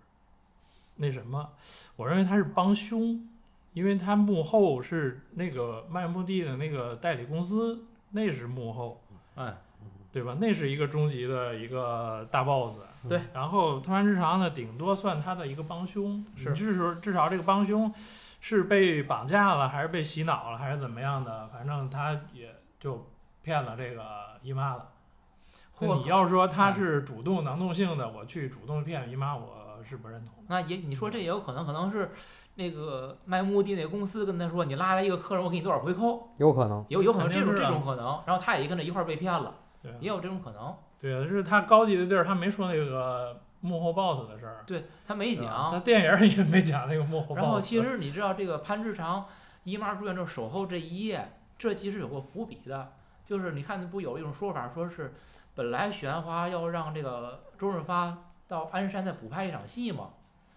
[0.96, 1.52] 那什么，
[1.98, 3.30] 我认为他是帮凶，
[3.74, 9.00] 因为他幕后是那个卖墓地的那个代理公司，那是幕后，
[9.36, 9.56] 哎，
[10.14, 10.38] 对吧？
[10.40, 12.78] 那是一个终极的一个大 boss。
[13.10, 17.92] 对，然后突然之长呢，顶多算他的一个帮凶，是至少至少这个帮凶
[18.40, 21.50] 是被绑架了，还是被洗脑了，还是怎么样的？
[21.50, 23.10] 反正他也就
[23.42, 24.04] 骗了这个
[24.42, 24.90] 姨妈了。
[25.74, 30.34] 或你要说他是主动能动性的，我去主动骗姨妈，我是不认同。
[30.48, 32.12] 那也你说这也有可能，可能是
[32.56, 36.86] 那个卖墓地那公司跟他说，你拉来一个客人，我给你多少回扣，有可能。
[36.88, 40.76] 有有可能这种这种可能，然后他也跟着一块儿被骗了，对啊也有这种可能。
[41.00, 47.38] 对啊，是他高级的地儿，他没说那个幕后 boss 的事儿，对他没对吧他讲，电影儿也没讲那个幕后 boss。
[47.38, 49.26] 然后其实你知道这个潘志长
[49.66, 52.94] 姨妈住院之后守候这一夜，这其实有个伏笔的，
[53.26, 55.14] 就是你看不有一种说法，说是
[55.54, 58.18] 本来许鞍华要让这个周润发
[58.48, 60.12] 到鞍山再补拍一场戏嘛，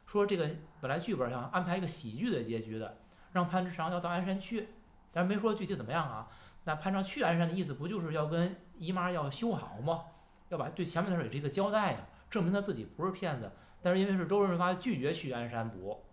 [0.07, 0.49] 说这个
[0.81, 2.99] 本来剧本想安排一个喜剧的结局的，
[3.33, 4.69] 让潘志长要到鞍山去，
[5.13, 6.29] 但是没说具体怎么样啊。
[6.65, 10.05] 那潘长去鞍山的意思不就是要跟姨妈要修好吗？
[10.49, 11.99] 要把对前面的事儿也是一个交代呀，
[12.31, 13.51] 证明他自己不是骗子。
[13.83, 16.05] 但是因为是周润发拒绝去鞍山补，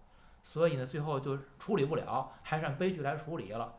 [0.44, 3.76] 所以呢，最后就处理不了，还是按悲剧来处理了。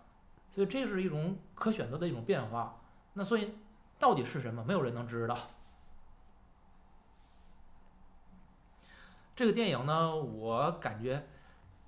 [0.51, 2.81] 所以这是一种可选择的一种变化。
[3.15, 3.55] 那所以
[3.99, 5.37] 到底是什么，没有人能知道。
[9.37, 11.27] 这个电影呢，我感觉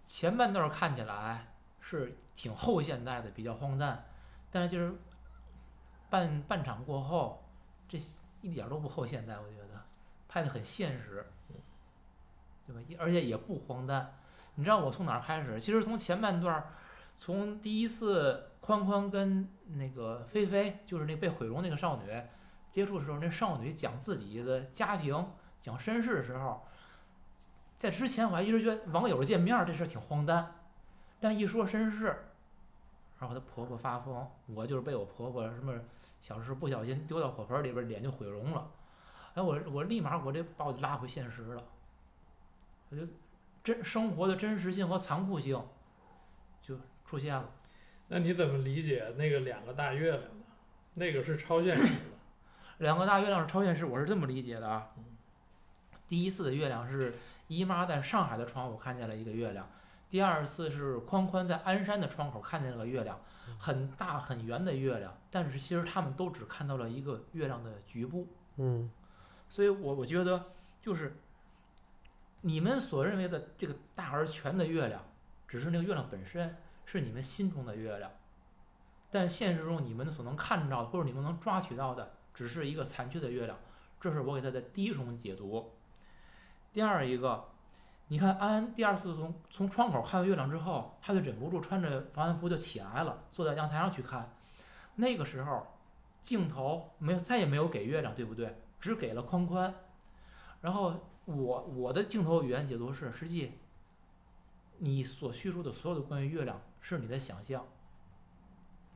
[0.03, 4.05] 前半段看起来是挺后现代的，比较荒诞，
[4.51, 4.95] 但是就是
[6.11, 7.45] 半半场过后，
[7.89, 7.99] 这
[8.41, 9.83] 一点都不后现代，我觉得
[10.29, 11.27] 拍的很现实，
[12.67, 12.81] 对吧？
[12.99, 14.15] 而且也不荒诞。
[14.55, 15.61] 你知道我从哪儿开始？
[15.61, 16.73] 其实从前半段儿，
[17.19, 22.23] 从第一次宽宽跟那个菲菲，就是那被毁容那个少女
[22.71, 26.67] 接触的时候，那少女讲自己的家庭、讲身世的时候，
[27.77, 30.55] 在之前我还一直觉得网友见面儿这事儿挺荒诞，
[31.21, 32.29] 但一说身世，
[33.19, 35.73] 然后她婆婆发疯，我就是被我婆婆什么
[36.21, 38.71] 小时候不小心丢到火盆里边，脸就毁容了，
[39.35, 41.63] 哎，我我立马我这把我就拉回现实了，
[42.91, 43.07] 我就
[43.63, 45.61] 真生活的真实性和残酷性
[46.63, 47.51] 就出现了。
[48.09, 50.45] 那你怎么理解那个两个大月亮呢？
[50.95, 52.01] 那个是超现实的，
[52.79, 54.91] 两个大月亮是超现实，我是这么理解的啊。
[56.07, 57.15] 第一次的月亮是
[57.49, 59.69] 姨妈在上海的窗户看见了一个月亮，
[60.09, 63.21] 第二次是宽宽在鞍山的窗口看见了个月亮，
[63.59, 68.29] 很大很圆的月亮，但是其实他们都只看到了一个月亮的局部。
[68.57, 68.91] 嗯
[69.49, 71.17] 所以我我觉得就是
[72.41, 75.03] 你们所认为的这个大而全的月亮，
[75.47, 78.11] 只是那个月亮本身是你们心中的月亮，
[79.11, 83.59] 但现实中你们所能看到的或者你们能抓取到的，只是一个残缺的月亮。
[84.01, 85.73] 这是我给他的第一重解读。
[86.73, 87.49] 第二一个，
[88.09, 94.33] 你看安安第二次从从窗口看到月亮之后，他就忍不住穿着防寒服就起来了，坐在阳台上去看。
[94.95, 95.67] 那个时候，
[96.23, 98.63] 镜头没有再也没有给月亮，对不对？
[98.79, 99.75] 只给了宽宽。
[100.61, 103.59] 然后我我的镜头语言解读是，实际
[104.79, 107.67] 你所叙述的所有的关于月亮是你的想象，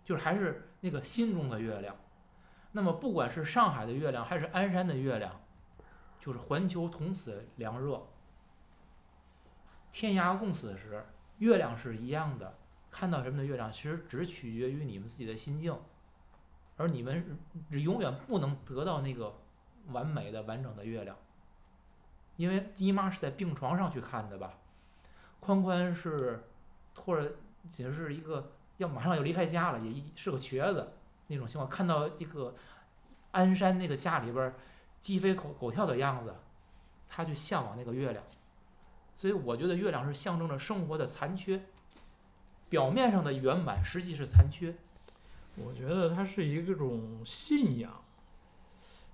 [0.05, 1.97] 就是还是那个心中的月亮。
[2.73, 5.41] 那么不管是上海的月亮还是鞍山的月亮，
[6.21, 8.07] 就是环球同此凉热，
[9.93, 11.05] 天涯共此时，
[11.39, 12.55] 月亮是一样的。
[12.91, 15.79] 看到什么的月亮，其实只取决于你们自己的心境，
[16.77, 17.39] 而你们
[17.71, 19.33] 永远不能得到那个
[19.93, 21.17] 完美的、完整的月亮，
[22.37, 24.59] 因为姨妈是在病床上去看的吧，
[25.39, 26.43] 宽宽是
[26.93, 27.37] 拖着，
[27.71, 30.95] 只是一个要马上要离开家了，也一是个瘸子
[31.29, 32.57] 那种情况，看到这个
[33.31, 34.53] 鞍山那个家里边
[35.01, 36.35] 鸡飞狗狗跳的样子，
[37.09, 38.25] 他去向往那个月亮，
[39.21, 41.61] 所以我觉得月亮是象征着生活的残缺，
[42.71, 44.75] 表面上的圆满实际是残缺。
[45.57, 48.03] 我觉得它是一种信仰。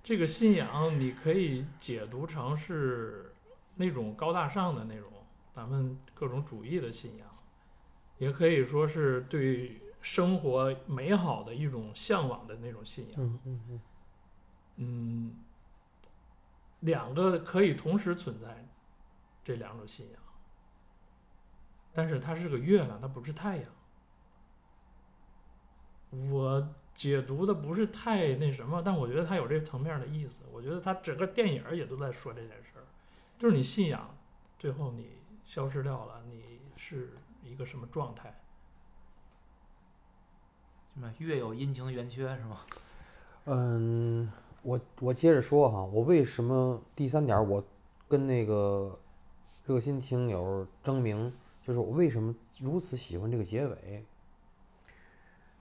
[0.05, 3.33] 这个信仰你可以解读成是
[3.75, 5.11] 那种高大上的那种
[5.53, 7.27] 咱们各种主义的信仰，
[8.19, 13.15] 也可以说是对生活美好的一种向往的那种信仰。
[13.17, 13.81] 嗯嗯嗯，
[14.77, 15.37] 嗯，
[16.79, 18.65] 两个可以同时存在，
[19.47, 20.21] 这两种信仰，
[21.95, 23.71] 但是它是个月亮，它不是太阳。
[26.33, 30.43] 我解读的不是太那什么，但我觉得它有这层面的意思。
[30.51, 32.83] 我觉得它整个电影儿也都在说这件事儿，
[33.39, 34.19] 就是你信仰，
[34.59, 35.13] 最后你
[35.45, 38.41] 消失掉了，你是一个什么状态？
[40.93, 42.63] 什么月有阴晴圆缺是吗？
[43.45, 44.29] 嗯，
[44.63, 47.65] 我我接着说哈，我为什么第三点我
[48.09, 48.99] 跟那个
[49.67, 54.05] 热心听友争鸣，就是我为什么如此喜欢这个结尾。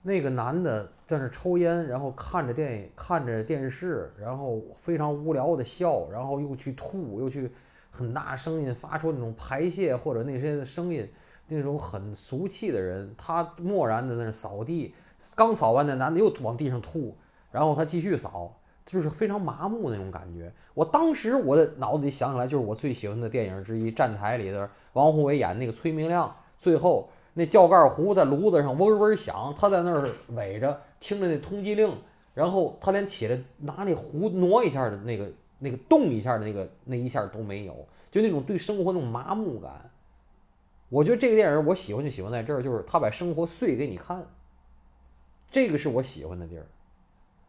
[0.00, 7.50] 那个男的在那抽烟，然后看着电影，看着电视，然后非常无聊的笑，然后又去吐，又去
[7.90, 11.10] 很大声音发出那种排泄或者那些声音，
[11.48, 14.94] 那种很俗气的人，他漠然的在那扫地，
[15.34, 17.16] 刚扫完那男的又往地上吐，
[17.50, 20.50] 然后他继续扫，就是非常麻木那种感觉。
[20.72, 31.92] 我当时我的脑子里想起来，就是我最喜欢的电影之一《站台》里的王宏伟演那个崔明亮，最后那叫盖壶在炉子上嗡嗡响，他在那儿围着听着那通缉令，
[32.32, 37.74] 然后他连起来拿那壶挪一下的那个那个动一下的那个那一下都没有，
[38.10, 39.90] 就那种对生活那种麻木感。
[40.88, 44.24] 我觉得这个电影我喜欢就喜欢在这儿，就是他把生活碎给你看，
[45.50, 46.66] 这个是我喜欢的地儿，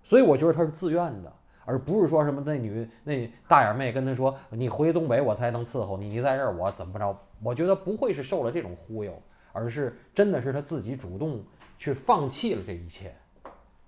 [0.08, 1.34] 所以我觉得他是自愿的，
[1.66, 7.20] 而不是说什么那女那大眼妹跟他说你回东北我才能伺候你，你在这儿我怎么着？
[7.44, 11.44] 我觉得不会是受了这种忽悠，而是真的是他自己主动
[11.78, 13.14] 去放弃了这一切，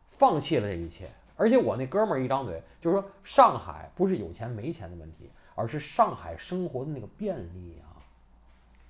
[0.09, 1.09] 放弃了这一切。
[1.37, 7.95] 而且我那哥们儿一张嘴就是说上海不是有钱没钱的问题，而是上海生活的那个便利啊。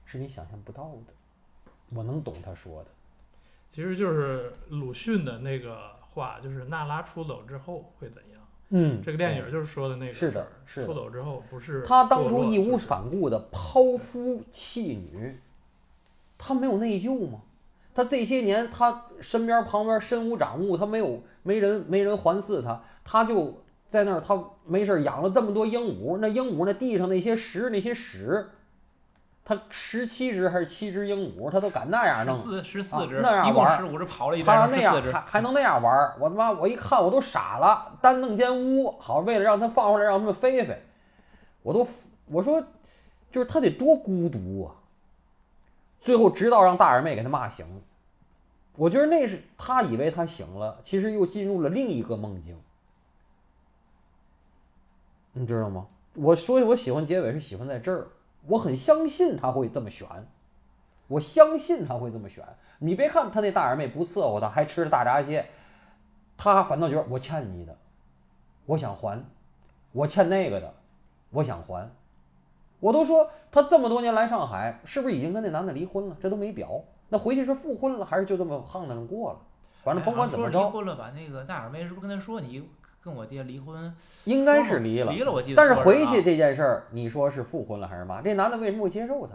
[0.04, 1.14] 是你想象不到的，
[1.94, 2.90] 我能懂他说的。
[3.70, 8.42] 其实就是鲁迅的那个话，就是娜拉出走之后会怎样？
[8.72, 15.40] 嗯这个电影就是说的那个是的是的出走之后不是他当初义无反顾的抛夫弃女，
[16.38, 17.42] 他没有内疚吗？
[17.96, 28.48] 他这些年他身边旁边身无长物，他没有没人没人环伺他，他就在那儿他没事儿养了这么多鹦鹉，那鹦鹉那地上那些屎那些屎，
[29.50, 32.36] 他十七只还是七只鹦鹉，他都敢那样弄。
[32.36, 35.22] 十四十啊四只，那样一共玩十五只，跑了一他要那样还。
[35.22, 40.80] 还能那样玩，我他妈我一看我都傻了，单弄间屋，好为了让他放回来让他们飞飞，
[41.64, 41.88] 我都
[42.28, 42.62] 我说
[43.32, 44.76] 就是他得多孤独啊。
[46.00, 47.66] 最后直到让大眼妹给他骂醒，
[48.76, 52.56] 我觉得那是他以为他醒了，其实又进入了另一个梦境，
[55.34, 55.88] 你知道吗？
[56.14, 58.08] 我说我喜欢结尾是喜欢在这儿，
[58.48, 60.08] 我很相信他会这么选，
[61.08, 62.44] 我相信他会这么选。
[62.80, 65.46] 你别看他那大眼妹不伺候他，还吃着大闸蟹，
[66.38, 67.76] 他反倒觉得我欠你的，
[68.66, 69.24] 我想还，
[69.92, 70.74] 我欠那个的，
[71.32, 71.92] 我想还。
[72.80, 76.16] 我都说他这么多年来上海，是不是已经跟那男的离婚了？
[76.22, 76.82] 这都没表。
[77.10, 79.40] 那回去是复婚了，还是就这么横着过了？
[79.84, 81.12] 反正甭管怎么着，离婚了吧？
[81.14, 82.70] 那个大眼妹是不是跟他说你
[83.02, 83.96] 跟我爹离婚？
[84.26, 85.12] 应该是离了。
[85.12, 88.22] 离了，我记得但是回去这件事儿，你说是复婚了还是嘛？
[88.22, 89.34] 这男的为什么会接受他？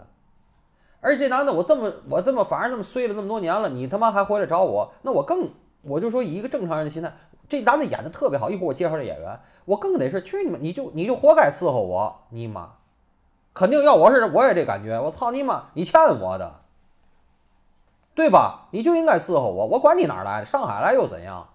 [1.01, 5.49] 而且这男的，我这么我这么反正这么衰了这么多年了，你他妈还回来找我，那我更
[5.81, 7.11] 我就说以一个正常人的心态，
[7.49, 12.71] 这男的演的特别好，一会儿我介绍这演员，我更得是去你妈，你就你就活该伺候我，你妈，
[13.53, 16.61] 肯定要我是我也这感觉，我操你妈，你欠我的，
[18.15, 18.67] 对吧？
[18.71, 21.47] 你就应该伺候我，我管你哪儿来的，上海来又怎样？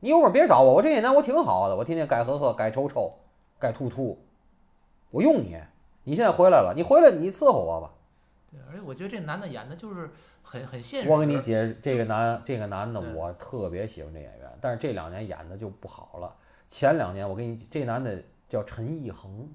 [0.00, 3.12] 你一会儿别找我，我这些年我挺好的，我天天该喝喝，该抽抽，
[3.58, 4.18] 该吐吐，
[5.10, 5.56] 我用你。
[6.04, 7.92] 你现在回来了，你回来你伺候我吧。
[8.50, 10.10] 对，而且我觉得这男的演的就是
[10.42, 11.10] 很很现实。
[11.10, 16.34] 我给你解释这个男这个男的，我特别喜欢这演员，但是这两年演的就不好了。
[16.66, 19.46] 前两年我给你这男的叫陈意恒，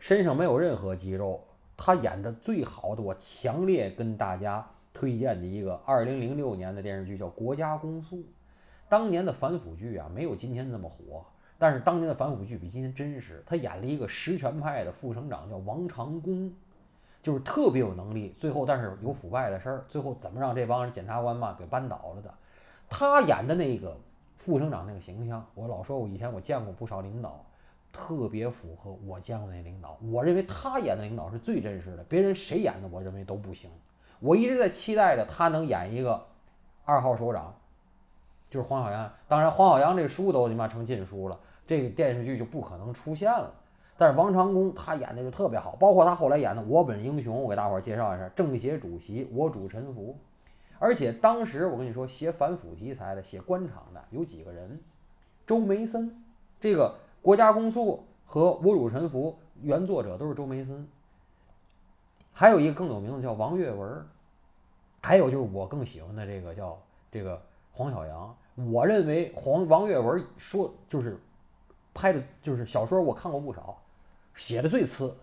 [0.00, 1.40] 身上没有任何肌肉，
[1.76, 8.16] 他演的最好的，我强烈跟大家推荐的一个二零零六年的电视剧叫《国家公诉》。
[8.90, 11.24] 当年的反腐剧啊，没有今天这么火，
[11.56, 13.40] 但是当年的反腐剧比今天真实。
[13.46, 16.52] 他演了一个实权派的副省长，叫王长工。
[17.22, 22.34] 就是特别有能力，最后但是有腐败的事儿，最后怎么让这帮人检察官嘛给扳倒了的？
[22.88, 23.94] 他演的那个
[24.36, 27.44] 副省长那个形象，我老说我以前我见过不少领导，
[27.92, 29.98] 特别符合我见过那领导。
[30.10, 33.70] 我认为他演的领导是最真实的，别人谁演的我认为都不行。
[34.18, 36.26] 我一直在期待着他能演一个
[36.86, 37.54] 二号首长，
[38.50, 39.10] 就是黄小阳。
[39.26, 43.50] 当然，黄小阳这书都他妈成禁书了，这个电视剧就不可能出现了。
[43.96, 50.18] 但是王长工他演的就特别好，包括他后来演的《我本英雄》，我给大伙儿介绍一下，政协主席我主沉浮。
[50.78, 54.80] 而且当时我跟你说，写反腐题材的、写官场的有几个人，
[55.46, 56.24] 周梅森，
[56.58, 56.88] 这个
[57.22, 57.92] 《国家公诉》
[58.24, 60.88] 和《我主沉浮》原作者都是周梅森。
[62.32, 64.06] 还有一个更有名的叫王跃文，
[65.02, 66.78] 还有就是我更喜欢的这个叫
[67.12, 67.38] 这个
[67.72, 68.34] 黄晓阳。
[68.54, 71.18] 我认为黄王岳文说就是
[71.94, 73.80] 拍的，就是小说我看过不少。
[74.34, 75.14] 写的最次，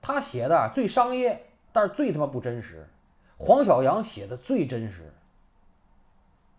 [0.00, 2.86] 他写的最商业，但是最他妈不真实。
[3.36, 5.12] 黄小阳写的最真实，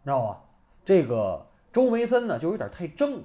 [0.03, 0.41] 知道吧？
[0.85, 3.21] 这个周梅森呢就有点太正，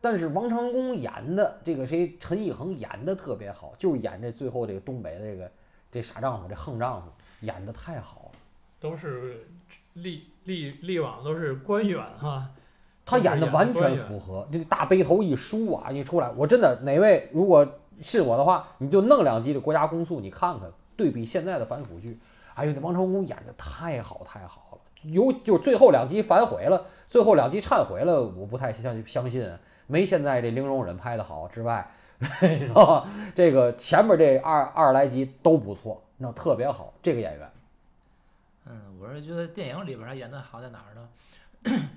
[0.00, 5.50] 但是王长工演的这个谁陈意恒演的特别好，就是演这最后这个东北的这个
[5.90, 7.08] 这傻丈夫这横丈夫
[7.40, 8.38] 演的太好了。
[8.78, 9.48] 都是
[9.94, 12.48] 历历历往都是官员哈，
[13.06, 17.66] 他演的完全符合，这个大背头一梳啊，一出来，我真的哪位如果
[18.02, 22.18] 是我的话，你就弄两集的《国家公诉》，你看看，对比现在的反腐剧，
[22.54, 24.78] 哎呦，那王成功演的太好太好了，
[25.10, 29.48] 有就最后两集反悔了，最后两集忏悔了，我不太相相信，
[29.86, 31.88] 没现在这零容忍拍的好之外，
[32.42, 33.10] 你知道吗？
[33.34, 37.48] 这个前面这二二十来集都不错，你知道特别好，这个演员。
[39.04, 41.88] 嗯，我是觉得电影里边他演的好在哪儿呢？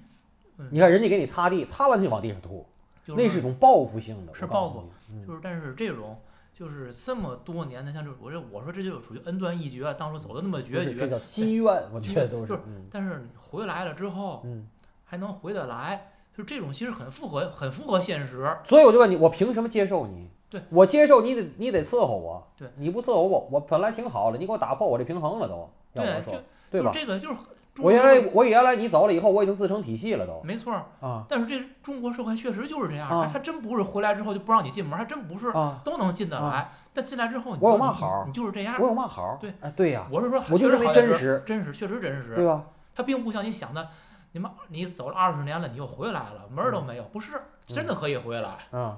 [0.72, 2.66] 你看人家给你擦地，擦完就往地上吐，
[3.05, 4.84] 就是那是一种报复性的，是报复
[5.26, 6.20] 就是，但是这种
[6.53, 14.68] 就是这么多年的，像这我这我说这就属于恩断义绝，当初走的那么决绝，这叫积怨，我 觉得都就是嗯但是你回来了之后嗯。
[15.10, 18.45] 还能回得来，就这种其实很符合很符合现实。
[18.66, 20.30] 所以我就问你，我凭什么接受你？
[20.49, 26.34] 对我接受你得你得伺候我，对，你不伺候我，我本来挺好的，你给我打破我这平衡了都，要对，就，
[26.70, 26.91] 对吧？
[26.93, 27.39] 这个就是
[27.80, 35.80] 我原来我原来你走了以后，我已经自成体系了都没错儿，啊但是这中国社会确实就是这样，啊他他真不是回来之后就不让你进门，还真不是啊！
[35.84, 36.72] 都能进得啊来。
[36.93, 38.88] 但进来之后，你我有嘛好你就是这样我。
[38.88, 39.38] 有嘛好？
[39.39, 42.34] 对，哎，对呀，我是说，我就认为确实好在这儿真实，真实，确实真实。
[42.36, 42.63] 对吧？
[42.95, 43.88] 他并不像你想的，
[44.32, 48.57] 你妈你走了二十年了，你又回来了，门儿都没有，不是真的可以回来。
[48.72, 48.97] 嗯，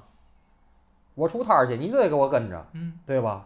[1.16, 3.46] 我出摊儿去，你就得给我跟着，嗯对吧？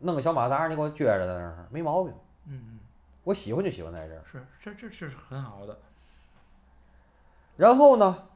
[0.00, 2.12] 弄个小马扎，你给我撅着在那儿，没毛病。
[3.24, 4.22] 我喜欢就喜欢在这儿。
[4.30, 5.78] 是这这这是很好的。
[7.56, 8.28] 然后呢，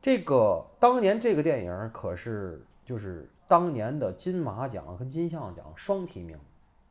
[0.00, 6.38] 这个当年这个电影可是就是当年的金马奖和金像奖双提名，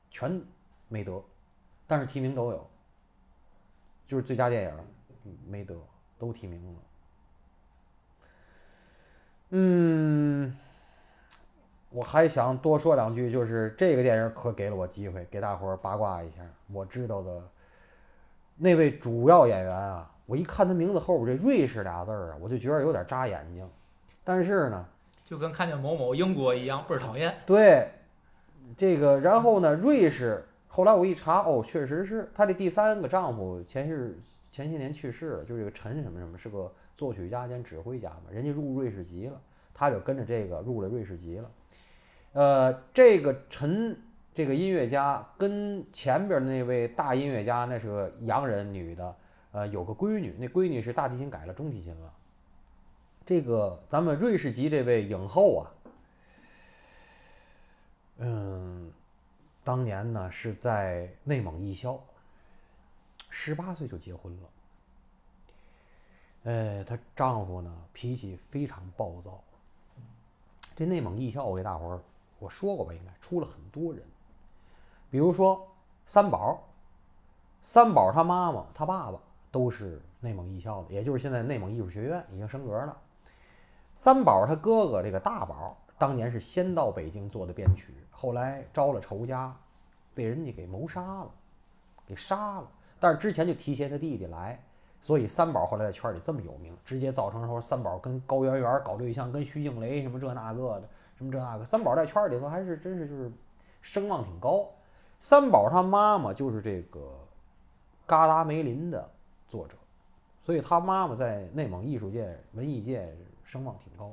[0.09, 0.41] 全
[0.87, 1.23] 没得，
[1.87, 2.69] 但是提名都有，
[4.05, 4.77] 就是最佳电影
[5.25, 5.75] 嗯没得，
[6.19, 6.79] 都提名了。
[9.55, 10.57] 嗯，
[11.93, 16.37] 我还想多说两句，就是这个电影可给了我机会，给大伙儿八卦一下，
[16.71, 17.39] 我知道的
[18.57, 20.09] 那位主要演员啊。
[20.25, 23.69] 我一看他名字后边这瑞士俩字儿啊，我就觉得有点扎眼睛。
[24.23, 24.85] 但是呢，
[25.23, 27.31] 就跟看见某某英国一样，倍儿讨厌。
[27.45, 27.87] 对
[28.75, 33.95] 这个，然后呢，瑞士后来我一查，哦，确实是她的第三个丈夫前些
[34.49, 39.39] 前些年去世了，就是这个陈什么什么，是个作曲家兼指挥家嘛，人家入瑞士籍了，
[39.73, 41.51] 他就跟着这个入了瑞士籍了。
[42.33, 43.99] 呃，这个陈
[44.33, 49.15] 这个音乐家跟前边那位大音乐家那是个洋人女的。
[49.51, 52.11] 呃，有个闺女，那闺女是大提琴改了中提琴了。
[53.23, 55.69] 这个咱们瑞士籍这位影后啊，
[58.17, 58.91] 嗯，
[59.63, 61.99] 当年呢是在内蒙艺校，
[63.29, 64.49] 十八岁就结婚了。
[66.45, 69.39] 呃，她丈夫呢脾气非常暴躁。
[70.75, 71.99] 这内蒙艺校，我给大伙儿
[72.43, 74.03] 我说过吧，应该出了很多人，
[75.09, 75.65] 比如说
[76.05, 76.61] 三宝，
[77.61, 79.19] 三宝他妈妈、他爸爸。
[79.53, 82.97] 都是内蒙艺校的，也就是现在内蒙艺术学院已经升格了。
[83.95, 89.55] 三宝他哥哥这个大宝当年是先到北京做的编曲，后来招了仇家，
[90.15, 91.29] 被人家给谋杀了，
[92.07, 92.67] 给杀了。
[92.99, 94.59] 但是之前就提携他弟弟来，
[94.99, 100.89] 所以三宝后来在圈里这么有名，直接造成说三宝跟高圆圆搞对象，跟徐静蕾什么这那个的，
[101.23, 101.65] 什么这那个。
[101.65, 103.31] 三宝在圈里头还是真是就是
[103.81, 104.69] 声望挺高。
[105.19, 107.17] 三宝他妈妈就是这个
[108.05, 109.09] 嘎达梅林的。
[109.49, 109.75] 作者，
[110.43, 114.11] 所以他妈妈在内蒙艺术界、文艺界声望挺高。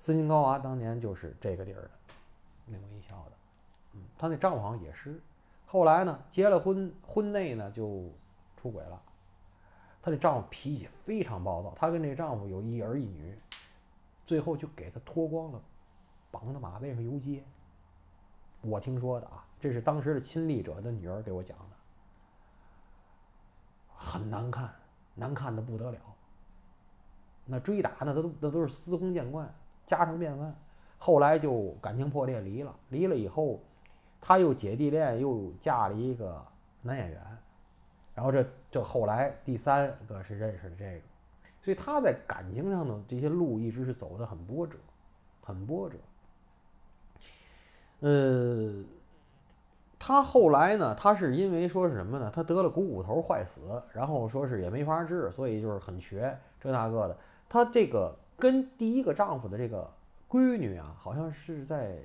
[0.00, 1.90] 斯琴高娃当年就是这个地儿的，
[2.64, 3.32] 内蒙艺校的。
[3.92, 5.20] 嗯，她那丈夫好像也是。
[5.66, 8.08] 后来呢，结了婚，婚内呢就
[8.56, 8.98] 出轨了。
[10.00, 13.38] 她这丈夫脾气非常暴躁，她跟这丈夫有一儿一女，
[14.24, 15.60] 最后就给她脱光了，
[16.32, 17.44] 绑到马背上游街。
[18.62, 21.64] 我听说的啊，这是当时的亲历者的女儿给我讲的。
[23.94, 24.68] 很难看，
[25.14, 26.00] 难看的不得了。
[27.44, 29.52] 那追打那都那都是司空见惯，
[29.86, 30.56] 家常便饭。
[30.98, 33.60] 后来就感情破裂离了，离了以后，
[34.20, 36.44] 他又姐弟恋，又嫁了一个
[36.82, 37.20] 男演员。
[38.14, 41.06] 然后这这后来第三个是认识的这个，
[41.60, 44.78] 所以他在感情上呢，这些路一直是走的很波折，
[45.42, 45.96] 很波折。
[48.02, 48.84] 呃。
[50.04, 50.92] 他后来呢？
[50.98, 52.28] 他是因为说是什么呢？
[52.34, 53.60] 他得了股骨头坏死，
[53.92, 57.16] 然后说是也没法治，所以就是很瘸，这那个的。
[57.48, 59.88] 他这个跟第一个丈夫的这个
[60.28, 61.96] 闺女啊，好像是在，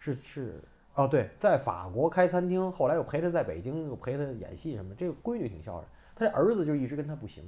[0.00, 0.60] 是是
[0.96, 4.92] 哦对，在法国开餐厅，后来又陪他在北京，又陪他演戏什么。
[4.96, 5.84] 这个闺女挺孝顺，
[6.16, 7.44] 他这儿子就一直跟他不行，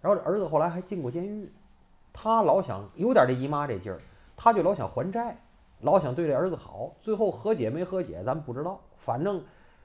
[0.00, 1.52] 然后这儿子后来还进过监狱，
[2.10, 3.98] 他老想有点这姨妈这劲儿，
[4.34, 5.36] 他就老想还债。
[5.80, 8.80] 老想对这儿子好，最后和解没和解，咱不知道。
[8.96, 9.42] 反正，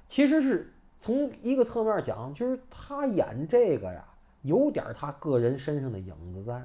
[0.07, 4.03] 其实是从一个侧面讲，就是他演这个呀，
[4.41, 6.61] 有点他个人身上的影子在，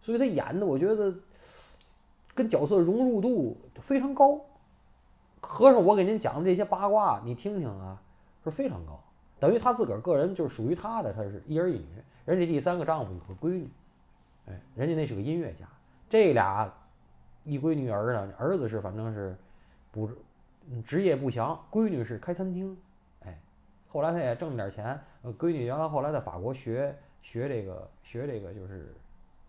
[0.00, 1.12] 所以他演的，我觉得
[2.34, 4.40] 跟角色融入度非常高，
[5.40, 8.00] 和尚，我给您讲的这些八卦，你听听啊，
[8.44, 9.00] 是非常高。
[9.40, 11.86] 等于他自个儿个人就是属于他的，他是一儿一女，
[12.24, 13.68] 人家第三个丈夫有个闺女，
[14.46, 15.66] 哎，人家那是个音乐家，
[16.08, 16.72] 这俩
[17.44, 19.36] 一闺女儿呢，儿子是反正是
[19.92, 20.10] 不
[20.84, 22.76] 职业不详，闺女是开餐厅，
[23.24, 23.38] 哎，
[23.88, 28.94] 后来他也挣点钱，呃，闺女原来后来在法国学学这个学这个就是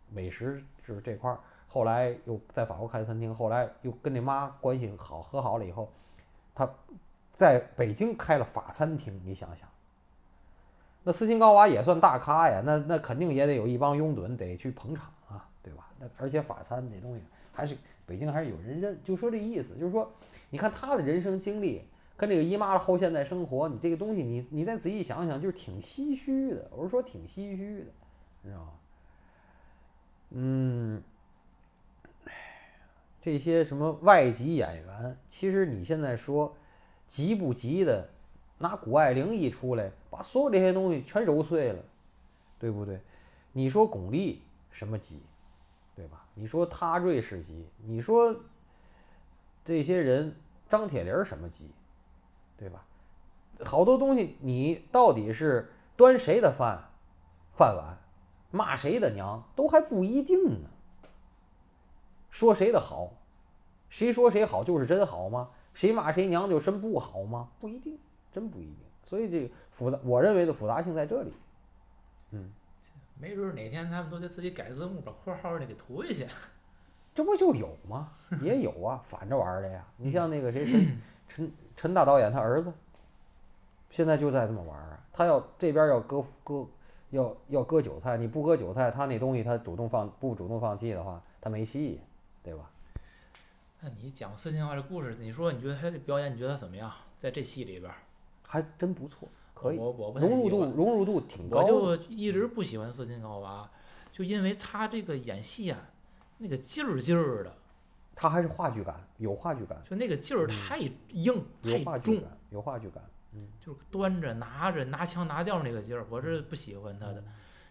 [0.09, 5.89] 美食就是这块儿，后来又在法国开餐厅，后来又跟那妈关系好和好了以后，
[6.53, 6.69] 他
[7.33, 9.67] 在北京开了法餐厅，你想想。
[11.03, 15.87] 那斯琴高娃也算大咖呀，那那肯定也得有一帮拥趸得去捧场啊，对吧？
[15.99, 17.23] 那而且法餐这东西
[17.55, 17.75] 还是
[18.05, 20.11] 北京还是有人认，就说这意思，就是说，
[20.49, 21.81] 你看他的人生经历
[22.17, 26.69] 跟这个姨妈的后现代生活，你这个东西你你再仔细想想，就是挺唏嘘的。
[26.75, 27.91] 我是说挺唏嘘的，
[28.43, 28.71] 你知道吗？
[30.31, 31.01] 嗯，
[33.21, 36.55] 这些什么外籍演员，其实你现在说
[37.07, 38.09] 急不急的，
[38.57, 41.83] 拿谷爱凌一出来，把所有这些东西全揉碎了，
[42.59, 42.99] 对不对？
[43.53, 44.37] 你说巩俐
[44.71, 45.21] 什么急，
[46.36, 48.36] 你说他瑞士籍，你说
[49.63, 50.36] 这些人
[50.69, 51.71] 张铁林什么籍，
[52.55, 52.86] 对吧？
[53.63, 56.89] 好多东西你到底是端谁的饭
[57.53, 57.97] 饭碗，
[58.51, 60.69] 骂谁的娘，都还不一定呢。
[62.29, 63.13] 说谁的好，
[63.89, 65.49] 谁说谁好就是真好吗？
[65.73, 67.49] 谁骂谁娘就真不好吗？
[67.59, 67.97] 不一定，
[68.31, 68.77] 真不一定。
[69.03, 71.31] 所以这个复杂，我认为的复杂性在这里。
[72.31, 72.51] 嗯，
[73.20, 76.26] 没准儿哪天他们都得自己改字幕，把括号儿那给涂一下。
[77.16, 78.11] 这不就有吗？
[78.41, 79.86] 也有啊，反着玩儿的呀。
[79.97, 80.99] 你像那个谁 陈
[81.30, 82.72] 陈陈大导演他儿子，
[83.89, 84.99] 现在就在这么玩儿啊。
[85.13, 86.68] 他要这边要割割
[87.11, 92.01] 要要割韭菜，你不割韭菜，他那东西他主动放不主动放弃的话，他没戏，
[92.43, 92.70] 对吧？
[93.80, 96.91] 那你讲四情化这故事，你说你觉得他这表演你觉得怎么样？
[97.22, 97.95] 在这戏里边儿，
[98.45, 101.61] 还真不错，可以，我我不太融入度喜欢融入度挺高。
[101.61, 103.67] 我就一直不喜欢斯琴高娃，
[104.11, 105.79] 就因为他这个演戏啊，
[106.37, 107.55] 那个劲儿劲儿的，
[108.13, 113.03] 他还是话剧感，有话剧感，就那个劲儿太硬、有太重，话剧感，有话剧感。
[113.33, 117.23] 嗯，就是端着拿着拿腔拿调那个劲儿，我是不喜欢他的。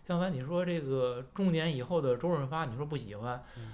[0.07, 3.73] 相反，你说这个中年以后的周润发，你说不喜欢，嗯，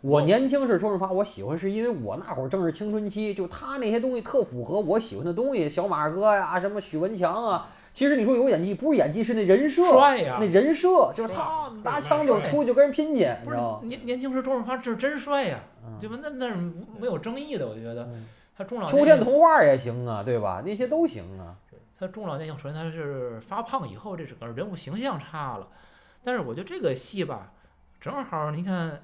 [0.00, 7.68] 我年轻时周润发，我喜欢是因为我那会儿正是青春期，就他那些东西特符合我喜欢的东西，小马哥呀，什么许文强啊。
[7.94, 13.80] 其实你说有演技，不是演技，是那人设，帅呀那人设就是帅操，拿枪就出去就跟人拼去，你不是知道吗？
[13.82, 16.16] 年年轻时周润发这是真帅呀，嗯对吧？
[16.22, 16.54] 那那是
[17.00, 18.26] 没有争议的，我觉得嗯
[18.56, 20.62] 他中老秋天童话也行啊，对吧？
[20.64, 21.56] 那些都行啊。
[21.98, 25.66] 他中老年以后，首先他是发胖以后，这整个人物形象差了。
[26.22, 27.50] 但是我觉得这个戏吧，
[28.00, 29.02] 正好你看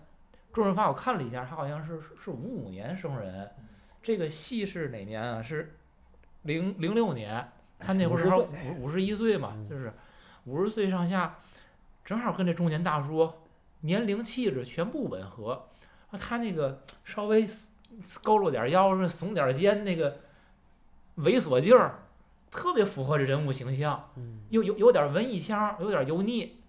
[0.54, 3.50] 周润发，我看了一下，他好像是是五五年生人，
[4.00, 5.42] 这个戏是哪年啊？
[5.42, 5.74] 是
[6.42, 9.92] 零零六年，他那会儿正好五五十一岁嘛，嗯就是
[10.44, 11.40] 五十岁上下，
[12.04, 13.30] 正好跟这中年大叔
[13.80, 15.66] 年龄气质全部吻合。
[16.10, 20.20] 啊，他那个稍微佝偻点腰，耸点肩，那个
[21.18, 21.98] 猥琐劲儿，
[22.50, 26.60] 特别符合这人物形象，嗯，有有有点文艺腔，有点油腻。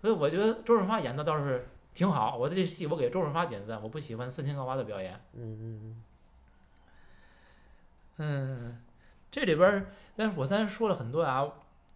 [0.00, 5.20] 所以我觉得周润发演的倒是挺好，我这戏我给周润发点赞，我不喜欢三千高娃的表演。
[5.34, 6.04] 嗯嗯
[8.18, 8.82] 嗯，
[9.30, 11.50] 这里边儿，但是我咱说了很多啊。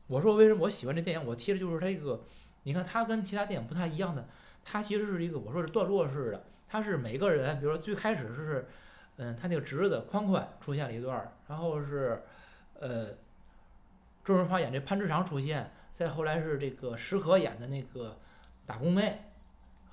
[0.06, 1.26] 我说为什么我喜欢这电影？
[1.26, 2.24] 我贴的就是这个，
[2.64, 4.28] 你看它跟其他电影不太一样的，
[4.62, 8.68] 它其实是一个我说是段落式的，它是每个人，比如说最开始是，
[9.16, 12.22] 嗯，他那个侄子宽宽出现了一段儿，然后是，
[12.78, 13.08] 呃，
[14.22, 18.18] 周润发演这潘志长出现，再后来是这个石可演的那个
[18.66, 19.22] 打工妹，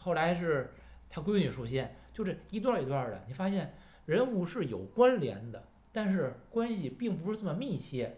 [0.04, 0.74] 后来是
[1.10, 3.76] 他闺女出现，就这一段一段的，你发现
[4.08, 5.64] 人物是有关联的。
[5.94, 8.18] 但是关系并不是这么密切。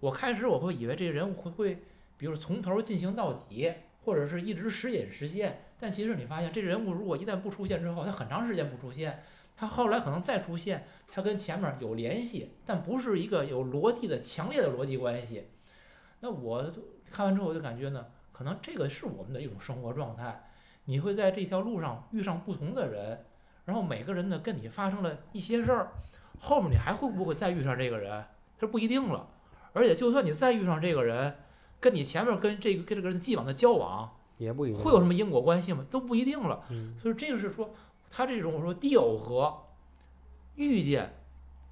[0.00, 1.78] 我开始我会以为这个人物会会，
[2.18, 3.72] 比如从头进行到底，
[4.04, 5.60] 或者是一直时隐时现。
[5.80, 9.22] 但其实你发现，这人物如果一旦不出现之后，他很长时间不出现，
[9.56, 15.48] 他后来可能再出现，他跟前面有联系，但不是一个有逻辑的强烈的逻辑关系。
[16.20, 16.70] 那我
[17.10, 20.50] 看完之后我就感觉呢，可能这个是我们的一种生活状态。
[20.86, 23.24] 你会在这条路上遇上不同的人，
[23.64, 25.92] 然后每个人呢跟你发生了一些事儿。
[26.40, 28.24] 后面你还会不会再遇上这个人？
[28.58, 29.28] 这不一定了。
[29.72, 31.36] 而且就算你再遇上这个人，
[31.80, 35.84] 跟你前面跟这个跟这个人既往的交往，也不一定会有什么因果关系吗？
[35.90, 36.64] 都不一定了。
[36.70, 37.74] 嗯所以这个是说，
[38.10, 39.64] 他这种说地偶合，
[40.54, 41.14] 遇见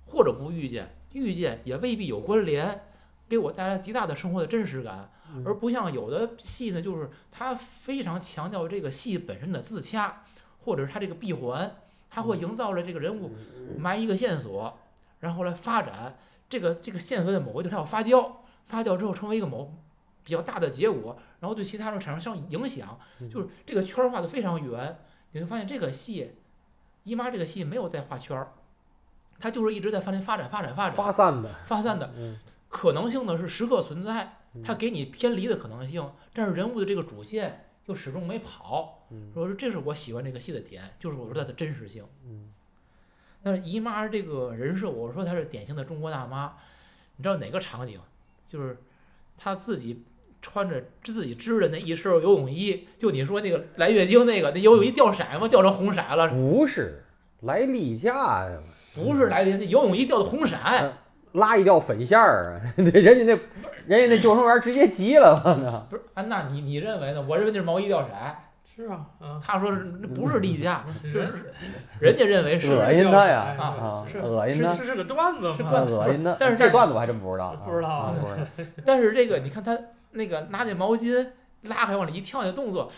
[0.07, 2.83] 或者不遇见，遇见也未必有关联，
[3.29, 10.25] 给我带来极大的生活的真实感，嗯而不像有的戏呢，就是它非常强调这个戏本身的自洽，
[10.65, 11.77] 或者是它这个闭环，
[12.11, 13.35] 它会营造了这个人物
[13.79, 14.79] 埋一个线索，
[15.21, 16.19] 然后来发展
[16.49, 18.33] 这个这个线索的某个地方要发酵，
[18.67, 19.75] 发酵之后成为一个某
[20.25, 22.99] 比较大的结果，然后对其他人产生相影响，
[23.33, 24.99] 就是这个圈儿画的非常圆。
[25.33, 26.35] 你会发现这个戏，
[27.05, 28.53] 姨妈这个戏没有在画圈儿，
[29.39, 32.39] 它就是一直在发展发展发展发展发散的，发散的嗯。
[32.69, 39.07] 可能性呢是时刻存在，它嗯给你偏离的可能性，但是人物的这个主线又始终没跑。
[39.11, 42.05] 嗯我说这是我喜欢这个戏的点，就是我说它的真实性。
[42.27, 42.51] 嗯
[43.43, 46.53] 但是姨妈这个人设，我说她是典型的中国大妈。
[47.17, 48.01] 你知道哪个场景？
[48.47, 48.79] 就是
[49.37, 50.05] 她自己
[50.41, 55.49] 穿着自己织的那一身游泳衣，就你说那个来月经那个，那游泳衣掉色吗？
[55.49, 57.05] 掉成红色了，不是
[57.41, 58.61] 来例假呀，
[58.95, 60.57] 不是来例假，那游泳衣掉的红色。
[61.33, 63.39] 拉一掉粉线儿啊， 人家那
[63.99, 65.87] 人家那救生员直接急了，我操！
[65.91, 67.23] 不是安娜，你你认为呢？
[67.29, 68.09] 我认为那是毛衣掉色。
[68.65, 71.35] 是啊，啊，他说是那不是例假，就是人
[72.01, 76.35] 人家认为是恶心他呀哎啊是恶心他是是是个段子嘛，是段子恶心他。
[76.41, 78.15] 但是这段子我还真不知道啊，不知道啊。
[78.87, 79.79] 但是这个你看他
[80.13, 81.27] 那个拿那毛巾
[81.65, 82.91] 拉开往里一跳那动作，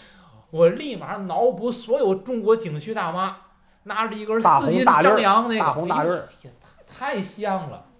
[0.52, 3.38] 我立马脑补所有中国景区大妈
[3.82, 5.58] 拿着一根大丝巾张扬那
[6.04, 6.24] 个，
[6.86, 7.93] 太像了，嗯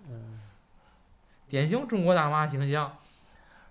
[1.55, 2.99] 典型中国大妈形象。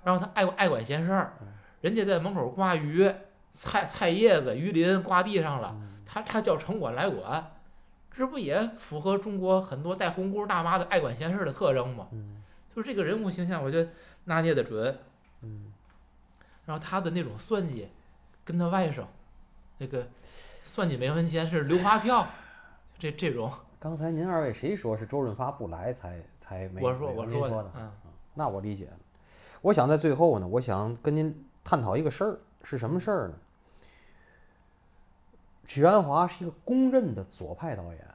[0.06, 1.48] 然后他爱爱管闲事儿，嗯
[1.82, 3.14] 人家在门口挂鱼，
[3.52, 7.52] 菜菜叶子、鱼鳞挂地上了，嗯他他叫城管来管，
[8.16, 12.08] 这不也符合中国很多带红箍大妈的爱管闲事儿的特征吗？
[12.14, 12.42] 嗯
[12.74, 13.90] 就是这个人物形象，我觉得
[14.24, 14.98] 拿捏的准。
[15.42, 15.74] 嗯，
[16.66, 17.90] 然后他的那种算计，
[18.46, 19.04] 跟他外甥
[19.80, 20.08] 那个
[20.64, 22.28] 算计没文钱是留发票，
[22.98, 23.52] 这这种，
[23.84, 26.82] 刚才您二位谁说是周润发不来才才没？
[26.82, 27.92] 我说我说的，嗯，
[28.34, 28.98] 那我理解了。
[29.62, 33.36] 我想在最后呢，我想跟您探讨一个事儿，是什么事儿呢？
[35.68, 38.08] 许鞍华是一个公认的左派导演，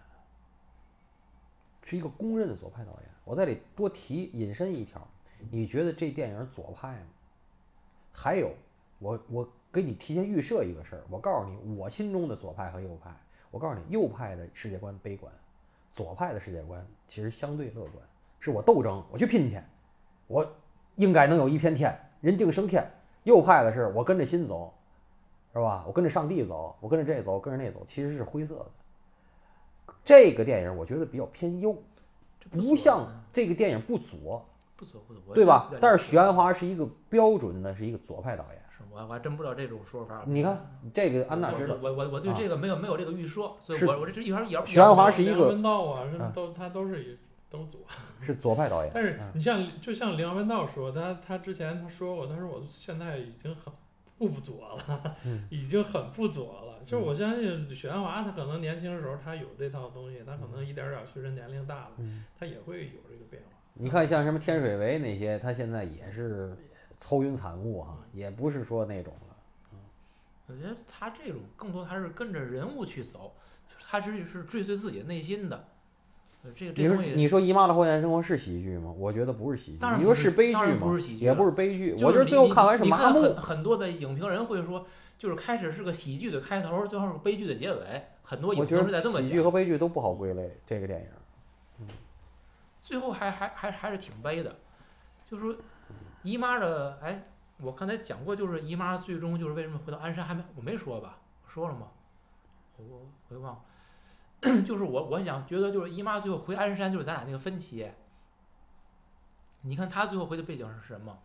[1.82, 3.10] 是一个公认的左派导演。
[3.26, 5.06] 我在这里多提引申一条，
[5.50, 7.06] 你觉得这电影左派吗？
[8.10, 8.54] 还有，
[9.00, 13.14] 我我给你提前预设一个事儿，我告诉你，我心中的左派和右派，
[13.50, 15.30] 我告诉你，右派的世界观悲观，
[15.98, 17.94] 左派的世界观其实相对乐观，
[18.38, 19.60] 是我斗争，我去拼去，
[20.28, 20.48] 我
[20.94, 22.88] 应该能有一片天，人定胜天。
[23.24, 24.72] 右派的是我跟着心走，
[25.52, 25.84] 是吧？
[25.88, 28.66] 我跟着上帝走，我跟着这走，跟着那走，其实是灰色的。
[30.04, 31.76] 这个电影我觉得比较偏右，
[32.48, 34.46] 不像嗯这个电影不左，
[34.76, 35.68] 不左不左，对吧？
[35.80, 38.62] 但是许鞍华是一个标准的，是一个左派导演。
[38.98, 40.22] 是我我还真不知道这种说法。
[40.26, 47.18] 你看这个安娜知道，我我我对这个没有没有这个预设，所以我我这这一会儿也许鞍华是一梁个文道啊，都他都是一
[47.50, 47.80] 都左。
[48.20, 53.72] 是左派导演，但是嗯你像就像梁文道说，他他之前他说过，他说我现在已经很
[54.18, 56.84] 不左了， 嗯已经很不左了。
[56.84, 63.50] 就是我相信许鞍华他可能年轻的时候他有这套东西，他可能一点点随着年龄大了，嗯，他也会有这个变化。
[63.74, 66.56] 你看像什么天水围那些，他现在也是
[66.98, 69.36] 愁云惨雾啊，也不是说那种了。
[70.46, 73.32] 我觉得他这种更多还是跟着人物去走，
[73.68, 75.68] 就是他是是追随自己的内心的。
[76.44, 78.94] 呃这个你说这东西，你说《姨妈的后现生活》是喜剧吗？
[78.96, 79.78] 我觉得不是喜剧。
[79.78, 80.98] 当然不是你说是悲剧吗？
[81.18, 81.92] 也不是悲剧。
[81.92, 83.22] 就是我觉得最后看完是你你麻木。
[83.22, 84.86] 看很很多的影评人会说，
[85.18, 88.04] 就是开始是个喜剧的开头，最后是个悲剧的结尾。
[88.22, 90.56] 很多影评是在这么讲，喜剧和悲剧都不好归类。
[90.64, 91.06] 这个电影，
[91.80, 91.86] 嗯
[92.80, 94.56] 最后还还还还是挺悲的。
[95.28, 95.56] 就是说，
[96.22, 97.24] 姨妈的，哎，
[97.58, 101.18] 我刚才讲过，就是姨妈最终就是为什么回到鞍山，还没我没说吧？
[101.44, 101.88] 我说了吗？
[102.76, 103.60] 我我我给忘了。
[104.62, 107.90] 就是我我想觉得就是姨妈最后回鞍山，就是咱俩那个分歧。
[109.62, 111.18] 你看她最后回的背景是什么？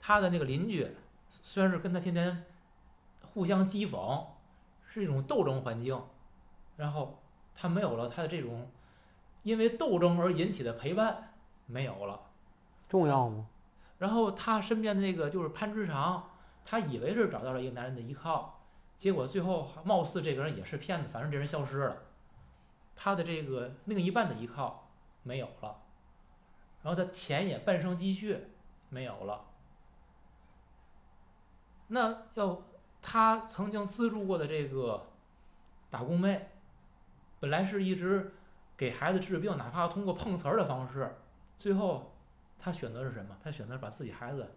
[0.00, 0.88] 她的那个邻居
[1.30, 2.44] 虽然是跟她天天
[3.32, 4.26] 互相讥讽，
[4.88, 6.02] 是一种斗争环境，
[6.76, 7.22] 然后
[7.54, 8.68] 她没有了她的这种
[9.44, 11.34] 因为斗争而引起的陪伴，
[11.66, 12.20] 没有了。
[12.88, 13.46] 重要吗？
[14.02, 16.28] 然后他身边的那个就是潘之常，
[16.64, 18.60] 他以为是找到了一个男人的依靠，
[18.98, 21.98] 结果最后貌似这个人也是骗子，反正这人消失了，
[22.96, 24.90] 他的这个另一半的依靠
[25.22, 25.82] 没有了，
[26.82, 28.48] 然后他钱也半生积蓄
[28.88, 29.44] 没有了，
[31.86, 32.60] 那要
[33.00, 35.10] 他曾经资助过的这个
[35.90, 36.48] 打工妹，
[37.38, 38.34] 本来是一直
[38.76, 41.18] 给孩子治病，哪怕通过碰瓷儿的方式，
[41.56, 42.08] 最后。
[42.64, 43.36] 他选择是什么？
[43.42, 44.52] 他选择把自己孩子，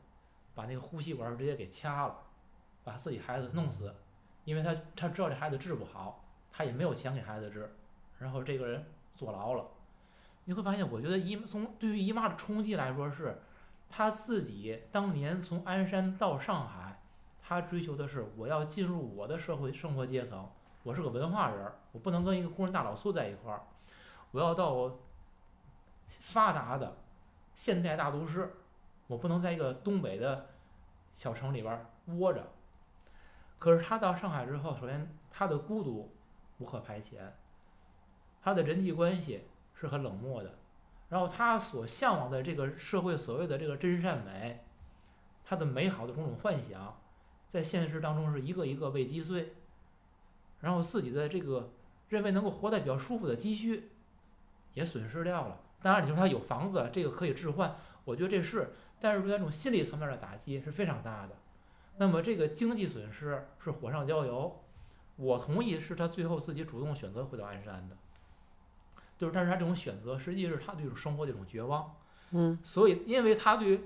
[0.54, 2.16] 把那个呼吸管直接给掐了，
[2.84, 3.96] 把自己孩子弄死，
[4.44, 7.76] 因为他他知道这孩子治不好，他也没有钱给孩子治，
[8.20, 8.86] 然后这个人
[9.16, 9.66] 坐牢了。
[10.44, 13.42] 你会发现，我觉得姨从对于姨妈的冲击来说是，
[13.90, 17.02] 她自己当年从鞍山到上海，
[17.42, 20.48] 她追求的是我要进入我的社会生活阶层，
[20.84, 23.64] 我是个文化人，我不能跟一个工人大老粗在一块儿，
[24.30, 25.00] 我要到
[26.08, 26.98] 发达的
[27.56, 28.54] 现代大都市，
[29.08, 30.50] 我不能在一个东北的
[31.16, 32.52] 小城里边窝着。
[33.58, 36.14] 可是他到上海之后，首先他的孤独
[36.58, 37.32] 无可排遣，
[38.42, 40.60] 他的人际关系是很冷漠的，
[41.10, 44.64] 然后他所向往的这个社会所谓的这个真善美，
[45.44, 47.02] 他的美好的种种幻想，
[47.48, 49.56] 在现实当中是一个一个被击碎，
[50.60, 51.72] 然后自己的这个
[52.10, 53.92] 认为能够活得比较舒服的积蓄
[54.74, 55.62] 也损失掉了。
[55.86, 57.76] 当然，你说他有房子，这个可以置换，
[58.06, 61.36] 我觉得这是，但是他这种心理层面的打击是非常大的。
[61.98, 64.64] 那么这个经济损失是火上浇油，
[65.16, 67.96] 我同意是他最后自己主动选择回到鞍山的，
[69.16, 71.94] 就是但是他这种选择实际是他对生活的一种绝望。
[72.32, 73.82] 嗯，所以，因为他对，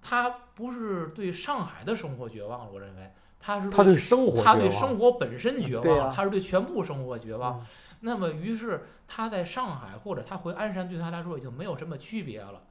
[0.00, 3.12] 他不是对上海的生活绝望了，我认为
[3.44, 7.60] 他是他对生活他对生活本身绝望，啊他是对全部生活绝望。
[7.60, 7.66] 嗯
[8.06, 12.62] 那么，于是他在上海或者他回鞍山，对他来说已经没有什么区别了。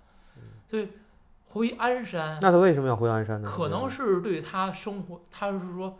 [0.69, 0.89] 所以
[1.45, 3.49] 回鞍山，那他为什么要回鞍山呢？
[3.49, 5.97] 可能是对他生活，他是说，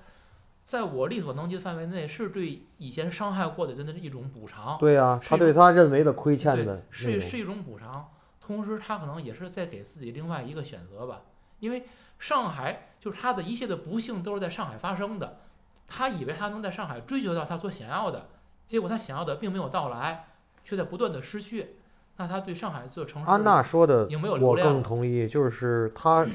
[0.64, 4.78] 在我力所能及的范围内，是对以前伤害过的人的一种补偿。
[4.78, 11.22] 对啊、是他对他认为的亏欠对的，是是一种补偿，同时他可能也是在给自己另外一个选择吧，
[11.60, 11.88] 因为
[12.20, 15.40] 上海就是他的一切的不幸都是在上海发生的，
[15.86, 18.30] 他以为他能在上海追求到他所想要的，
[18.66, 20.28] 结果他想要的并没有到来，
[20.64, 21.76] 却在不断的失去，
[22.16, 26.26] 那他对上海这座城市安娜说的有没有，流我更同意，就是他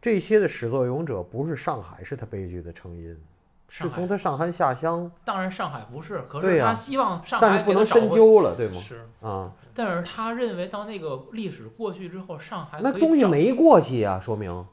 [0.00, 3.20] 这些的始作俑者不是上海是他悲剧的成因，
[3.68, 8.80] 是从他上海下乡，当然上海不是，可是他希望上但海是不能深究了，对吗？
[8.80, 9.04] 是？
[9.20, 14.64] 啊，但是他认为到那个历史过去之后，上海那东西没过去呀、说明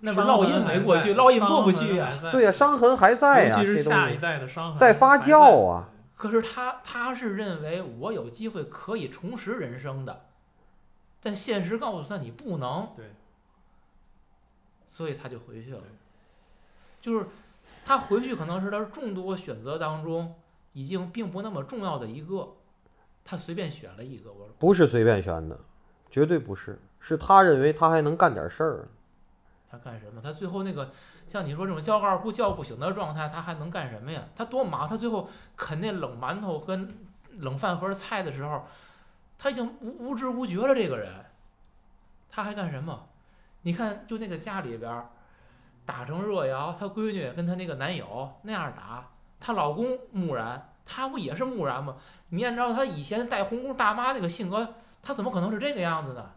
[0.00, 5.88] 那不是烙印没过去，烙印过不去呀、对呀、伤痕还在呀、尤其是下一代的伤痕在发酵啊。
[6.14, 10.26] 可是他他是认为我有机会可以重拾人生的，
[11.22, 13.12] 但现实告诉他你不能，对，
[14.88, 15.80] 所以他就回去了。
[17.00, 17.26] 就是
[17.84, 20.34] 他回去可能是他众多选择当中
[20.72, 22.48] 已经并不那么重要的一个，
[23.24, 24.30] 他随便选了一个。
[24.30, 25.58] 我说不是随便选的，
[26.10, 28.88] 绝对不是，是他认为他还能干点事儿。
[29.70, 30.20] 他干什么？
[30.22, 30.90] 他最后那个
[31.26, 34.22] 像你说这种叫二胡叫不醒的状态，他还能干什么呀？
[34.34, 34.86] 他多忙！
[34.86, 37.06] 他最后啃那冷馒头跟
[37.38, 38.64] 冷饭盒菜的时候，
[39.36, 40.74] 他已经无无知无觉了。
[40.74, 41.12] 这个人，
[42.30, 43.08] 他还干什么？
[43.62, 45.04] 你看，就那个家里边
[45.84, 49.08] 打成热窑，他闺女跟她那个男友那样打，
[49.40, 51.96] 她老公木然，她不也是木然吗？
[52.28, 56.32] 你按照她以前带红箍大妈那个性格，她怎么可能是这个样子呢？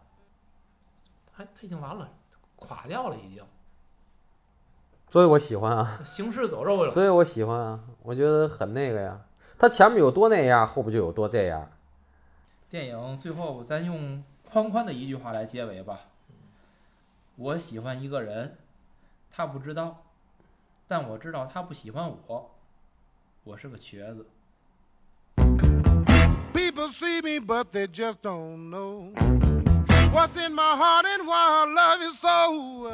[1.32, 2.08] 他他已经完了，
[2.60, 3.42] 垮掉了，已经
[5.08, 6.90] 所以我喜欢啊，行尸走肉了。
[6.92, 9.20] 所以我喜欢啊，我觉得很那个呀。
[9.58, 11.68] 他前面有多那样，后边就有多这样。
[12.68, 16.00] 电影最后咱用宽宽的一句话来结尾吧。
[17.34, 18.56] 我喜欢一个人，
[19.32, 20.02] 他不知道，
[20.86, 22.50] 但我知道他不喜欢我。
[23.42, 24.26] 我是个瘸子。
[26.52, 29.12] People see me, but they just don't know
[30.12, 32.90] what's in my heart and why I love you so.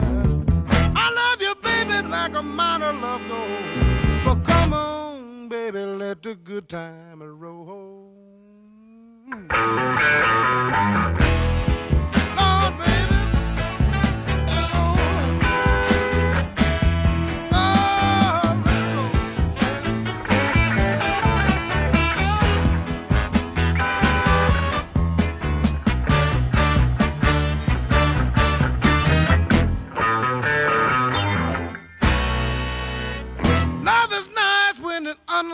[0.95, 3.65] I love you, baby, like a miner love gold.
[4.25, 8.13] But come on, baby, let the good time roll.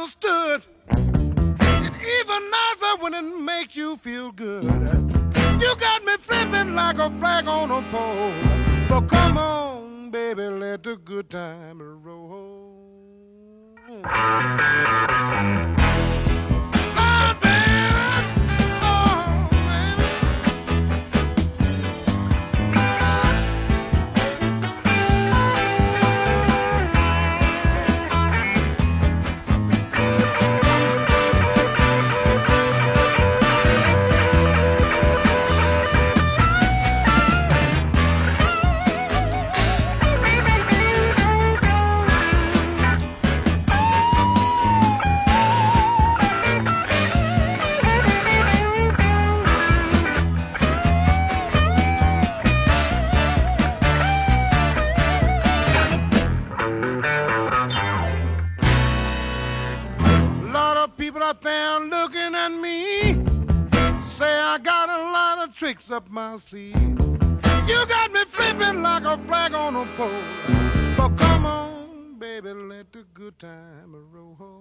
[0.02, 0.62] When it's understood.
[0.90, 4.64] It's even nicer when it makes you feel good.
[4.64, 8.32] You got me flipping like a flag on a pole.
[8.88, 12.72] But come on, baby, let the good time roll.
[61.32, 63.14] out there looking at me.
[64.02, 66.76] Say I got a lot of tricks up my sleeve.
[67.66, 70.10] You got me flipping like a flag on a pole.
[70.96, 74.58] But come on, baby, let the good time roll.